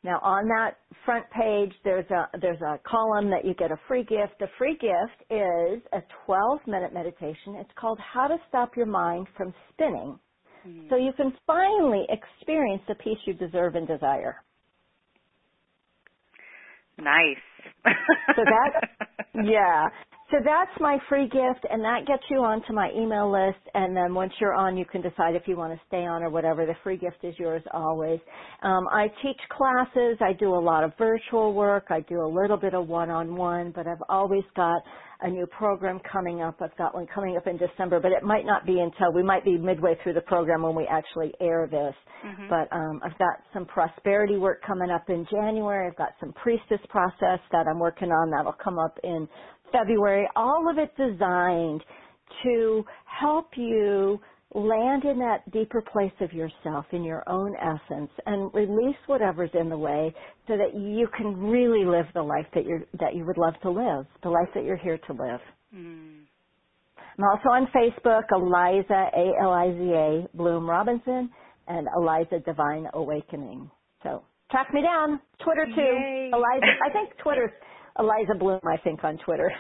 Now, 0.04 0.20
on 0.24 0.48
that 0.50 0.80
front 1.06 1.30
page, 1.32 1.74
there's 1.84 2.10
a 2.12 2.30
there's 2.42 2.62
a 2.62 2.80
column 2.90 3.32
that 3.32 3.46
you 3.46 3.56
get 3.56 3.72
a 3.72 3.78
free 3.90 4.06
gift. 4.06 4.40
The 4.40 4.50
free 4.58 4.76
gift 4.76 5.24
is 5.32 5.84
a 5.94 6.02
12-minute 6.28 6.94
meditation. 6.94 7.58
It's 7.58 7.72
called 7.80 8.00
"How 8.00 8.30
to 8.30 8.38
Stop 8.50 8.78
Your 8.78 8.88
Mind 8.88 9.28
from 9.38 9.54
Spinning," 9.74 10.20
Hmm. 10.64 10.90
so 10.90 10.98
you 10.98 11.14
can 11.18 11.34
finally 11.48 12.08
experience 12.10 12.84
the 12.88 12.96
peace 12.96 13.20
you 13.28 13.36
deserve 13.36 13.76
and 13.76 13.88
desire. 13.88 14.46
Nice. 16.98 17.38
So 18.36 18.44
that- 18.46 18.76
Yeah. 19.38 19.90
So 20.32 20.38
that's 20.46 20.72
my 20.80 20.98
free 21.10 21.28
gift, 21.28 21.66
and 21.70 21.84
that 21.84 22.08
gets 22.08 22.24
you 22.32 22.40
onto 22.40 22.74
my 22.74 22.92
email 22.96 23.32
list. 23.32 23.60
And 23.76 23.96
then 23.98 24.14
once 24.16 24.34
you're 24.42 24.56
on, 24.56 24.78
you 24.78 24.86
can 24.86 25.02
decide 25.02 25.36
if 25.36 25.44
you 25.48 25.58
want 25.58 25.74
to 25.74 25.82
stay 25.88 26.06
on 26.06 26.24
or 26.24 26.30
whatever. 26.32 26.66
The 26.66 26.76
free 26.84 26.98
gift 26.98 27.18
is 27.24 27.36
yours 27.40 27.64
always. 27.74 28.20
Um, 28.64 28.88
I 28.92 29.10
teach 29.22 29.42
classes. 29.52 30.18
I 30.22 30.34
do 30.34 30.56
a 30.56 30.64
lot 30.64 30.84
of 30.86 30.94
virtual 30.98 31.54
work. 31.54 31.88
I 31.90 32.02
do 32.02 32.22
a 32.24 32.32
little 32.32 32.58
bit 32.58 32.74
of 32.74 32.88
one-on-one, 32.88 33.74
but 33.76 33.88
I've 33.88 34.04
always 34.10 34.46
got 34.56 34.82
a 35.22 35.30
new 35.30 35.48
program 35.48 36.00
coming 36.12 36.42
up. 36.42 36.56
I've 36.62 36.78
got 36.78 36.96
one 36.96 37.08
coming 37.14 37.38
up 37.38 37.48
in 37.48 37.58
December, 37.58 38.00
but 38.00 38.12
it 38.14 38.24
might 38.24 38.46
not 38.46 38.66
be 38.66 38.80
until 38.80 39.14
we 39.14 39.24
might 39.24 39.46
be 39.46 39.58
midway 39.58 39.96
through 40.04 40.14
the 40.14 40.22
program 40.22 40.64
when 40.64 40.76
we 40.76 40.88
actually 40.88 41.34
air 41.42 41.68
this. 41.70 41.96
Mhm. 42.24 42.50
But 42.50 42.72
um, 42.76 43.02
I've 43.04 43.18
got 43.20 43.44
some 43.54 43.66
prosperity 43.66 44.38
work 44.38 44.62
coming 44.68 44.90
up 44.92 45.10
in 45.10 45.26
January. 45.32 45.88
I've 45.90 45.98
got 45.98 46.14
some 46.20 46.34
priestess 46.34 46.82
process 46.90 47.40
that 47.52 47.68
I'm 47.70 47.80
working 47.80 48.10
on 48.10 48.32
that'll 48.32 48.58
come 48.64 48.80
up 48.80 48.98
in 49.04 49.28
February. 49.72 50.28
All 50.36 50.70
of 50.70 50.78
it 50.78 50.96
designed 50.98 51.84
to 52.44 52.84
help 53.06 53.50
you 53.56 54.20
land 54.54 55.04
in 55.04 55.20
that 55.20 55.50
deeper 55.52 55.82
place 55.82 56.14
of 56.22 56.32
yourself, 56.32 56.86
in 56.92 57.04
your 57.04 57.28
own 57.28 57.54
essence, 57.58 58.10
and 58.26 58.54
release 58.54 58.96
whatever's 59.08 59.50
in 59.54 59.70
the 59.70 59.78
way, 59.78 60.14
so 60.48 60.56
that 60.56 60.74
you 60.74 61.08
can 61.18 61.36
really 61.36 61.86
live 61.86 62.06
the 62.14 62.22
life 62.22 62.46
that 62.54 62.66
you 62.66 62.86
that 63.00 63.16
you 63.16 63.26
would 63.26 63.38
love 63.38 63.56
to 63.62 63.70
live, 63.70 64.06
the 64.24 64.30
life 64.30 64.48
that 64.56 64.64
you're 64.64 64.78
here 64.78 64.98
to 65.08 65.14
live. 65.14 65.42
Mm. 65.76 66.22
I'm 67.18 67.24
also 67.24 67.50
on 67.50 67.68
Facebook, 67.76 68.24
Aliza 68.32 69.10
A 69.16 69.42
L 69.42 69.52
I 69.52 69.72
Z 69.72 69.94
A 69.94 70.38
Bloom 70.38 70.70
Robinson, 70.70 71.30
and 71.68 71.88
Aliza 71.98 72.44
Divine 72.46 72.88
Awakening. 72.94 73.70
So 74.04 74.24
track 74.52 74.74
me 74.74 74.82
down. 74.82 75.20
Twitter 75.44 75.66
too. 75.66 75.82
Yay. 75.82 76.32
Aliza. 76.34 76.72
I 76.86 76.92
think 76.92 77.10
Twitter's 77.22 77.52
Aliza 77.98 78.38
Bloom. 78.38 78.60
I 78.66 78.78
think 78.78 79.04
on 79.04 79.18
Twitter. 79.26 79.52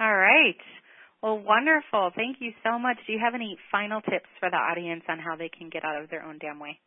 All 0.00 0.16
right. 0.16 0.56
Well, 1.22 1.38
wonderful. 1.38 2.10
Thank 2.16 2.38
you 2.40 2.52
so 2.64 2.78
much. 2.78 2.96
Do 3.06 3.12
you 3.12 3.20
have 3.22 3.34
any 3.34 3.56
final 3.70 4.00
tips 4.00 4.26
for 4.40 4.50
the 4.50 4.56
audience 4.56 5.04
on 5.08 5.18
how 5.18 5.36
they 5.36 5.48
can 5.48 5.68
get 5.70 5.84
out 5.84 6.02
of 6.02 6.10
their 6.10 6.24
own 6.24 6.38
damn 6.40 6.58
way? 6.58 6.80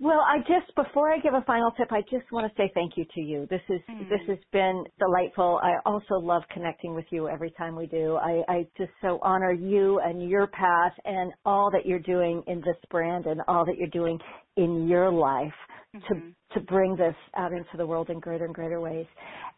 Well, 0.00 0.20
I 0.20 0.38
just 0.40 0.74
before 0.74 1.12
I 1.12 1.18
give 1.20 1.34
a 1.34 1.42
final 1.46 1.70
tip, 1.72 1.92
I 1.92 2.02
just 2.10 2.30
want 2.32 2.50
to 2.52 2.62
say 2.62 2.70
thank 2.74 2.98
you 2.98 3.04
to 3.14 3.20
you. 3.20 3.46
This 3.48 3.62
is 3.70 3.80
Mm. 3.90 4.10
this 4.10 4.20
has 4.26 4.38
been 4.52 4.84
delightful. 4.98 5.60
I 5.62 5.74
also 5.86 6.16
love 6.16 6.42
connecting 6.52 6.94
with 6.96 7.06
you 7.12 7.28
every 7.28 7.52
time 7.52 7.76
we 7.76 7.86
do. 7.86 8.16
I, 8.16 8.42
I 8.48 8.68
just 8.76 8.90
so 9.02 9.20
honor 9.22 9.52
you 9.52 10.00
and 10.00 10.28
your 10.28 10.48
path 10.48 10.92
and 11.04 11.32
all 11.46 11.70
that 11.72 11.86
you're 11.86 12.00
doing 12.00 12.42
in 12.48 12.58
this 12.60 12.76
brand 12.90 13.26
and 13.26 13.40
all 13.48 13.64
that 13.66 13.76
you're 13.78 13.88
doing 13.88 14.18
in 14.56 14.88
your 14.88 15.12
life 15.12 15.54
Mhm. 15.94 16.34
to 16.50 16.60
to 16.60 16.60
bring 16.66 16.96
this 16.96 17.16
out 17.36 17.52
into 17.52 17.76
the 17.78 17.86
world 17.86 18.10
in 18.10 18.20
greater 18.20 18.44
and 18.46 18.54
greater 18.54 18.80
ways. 18.80 19.06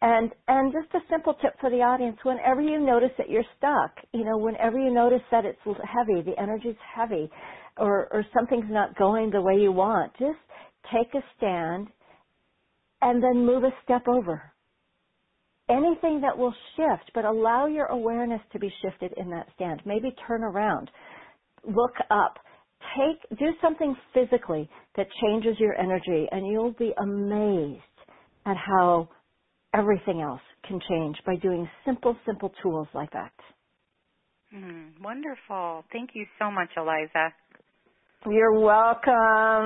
And 0.01 0.31
and 0.47 0.71
just 0.73 0.93
a 0.95 0.99
simple 1.09 1.33
tip 1.41 1.59
for 1.59 1.69
the 1.71 1.81
audience: 1.81 2.17
whenever 2.23 2.61
you 2.61 2.79
notice 2.79 3.11
that 3.17 3.29
you're 3.29 3.45
stuck, 3.57 3.91
you 4.13 4.23
know, 4.23 4.37
whenever 4.37 4.79
you 4.79 4.93
notice 4.93 5.23
that 5.31 5.45
it's 5.45 5.59
heavy, 5.65 6.21
the 6.23 6.39
energy's 6.39 6.77
heavy, 6.95 7.29
or 7.79 8.07
or 8.13 8.25
something's 8.35 8.71
not 8.71 8.97
going 8.97 9.31
the 9.31 9.41
way 9.41 9.55
you 9.61 9.71
want, 9.73 10.13
just 10.19 10.39
take 10.93 11.13
a 11.15 11.23
stand 11.37 11.89
and 13.01 13.23
then 13.23 13.45
move 13.45 13.63
a 13.63 13.71
step 13.83 14.03
over. 14.07 14.53
Anything 15.69 16.21
that 16.21 16.37
will 16.37 16.53
shift, 16.75 17.11
but 17.15 17.25
allow 17.25 17.67
your 17.67 17.87
awareness 17.87 18.41
to 18.53 18.59
be 18.59 18.73
shifted 18.83 19.13
in 19.17 19.29
that 19.31 19.47
stand. 19.55 19.81
Maybe 19.85 20.15
turn 20.27 20.43
around, 20.43 20.91
look 21.65 21.93
up, 22.11 22.35
take 22.97 23.39
do 23.39 23.47
something 23.61 23.95
physically 24.13 24.69
that 24.97 25.07
changes 25.23 25.59
your 25.59 25.75
energy 25.79 26.27
and 26.31 26.47
you'll 26.47 26.73
be 26.73 26.93
amazed 27.01 27.83
at 28.45 28.57
how 28.57 29.09
everything 29.73 30.21
else 30.21 30.41
can 30.67 30.79
change 30.89 31.17
by 31.25 31.35
doing 31.37 31.69
simple 31.85 32.17
simple 32.25 32.51
tools 32.63 32.87
like 32.95 33.11
that. 33.13 33.33
Mm, 34.53 35.01
wonderful. 35.01 35.85
Thank 35.91 36.11
you 36.15 36.25
so 36.39 36.51
much, 36.51 36.69
Aliza. 36.77 37.31
You're 38.27 38.59
welcome. 38.59 39.13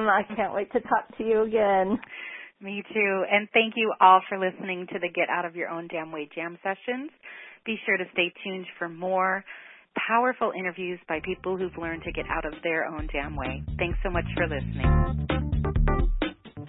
I 0.10 0.22
can't 0.36 0.54
wait 0.54 0.72
to 0.74 0.80
talk 0.82 1.18
to 1.18 1.24
you 1.24 1.42
again. 1.42 1.98
Me 2.62 2.84
too. 2.94 3.24
And 3.30 3.48
thank 3.52 3.74
you 3.76 3.92
all 4.00 4.22
for 4.30 4.38
listening 4.38 4.88
to 4.94 5.00
the 5.00 5.10
Get 5.14 5.28
Out 5.30 5.44
of 5.44 5.56
Your 5.56 5.70
Own 5.70 5.88
Damn 5.88 6.12
Way 6.12 6.30
Jam 6.34 6.58
sessions. 6.64 7.10
Be 7.66 7.78
sure 7.86 7.98
to 7.98 8.06
stay 8.14 8.32
tuned 8.44 8.66
for 8.78 8.88
more 8.88 9.44
powerful 10.08 10.52
interviews 10.58 11.00
by 11.08 11.20
people 11.26 11.58
who've 11.58 11.78
learned 11.78 12.04
to 12.04 12.12
get 12.12 12.26
out 12.30 12.46
of 12.46 12.54
their 12.64 12.86
own 12.86 13.08
damn 13.12 13.36
way. 13.36 13.64
Thanks 13.78 13.98
so 14.04 14.10
much 14.10 14.26
for 14.36 14.48
listening. 14.48 15.53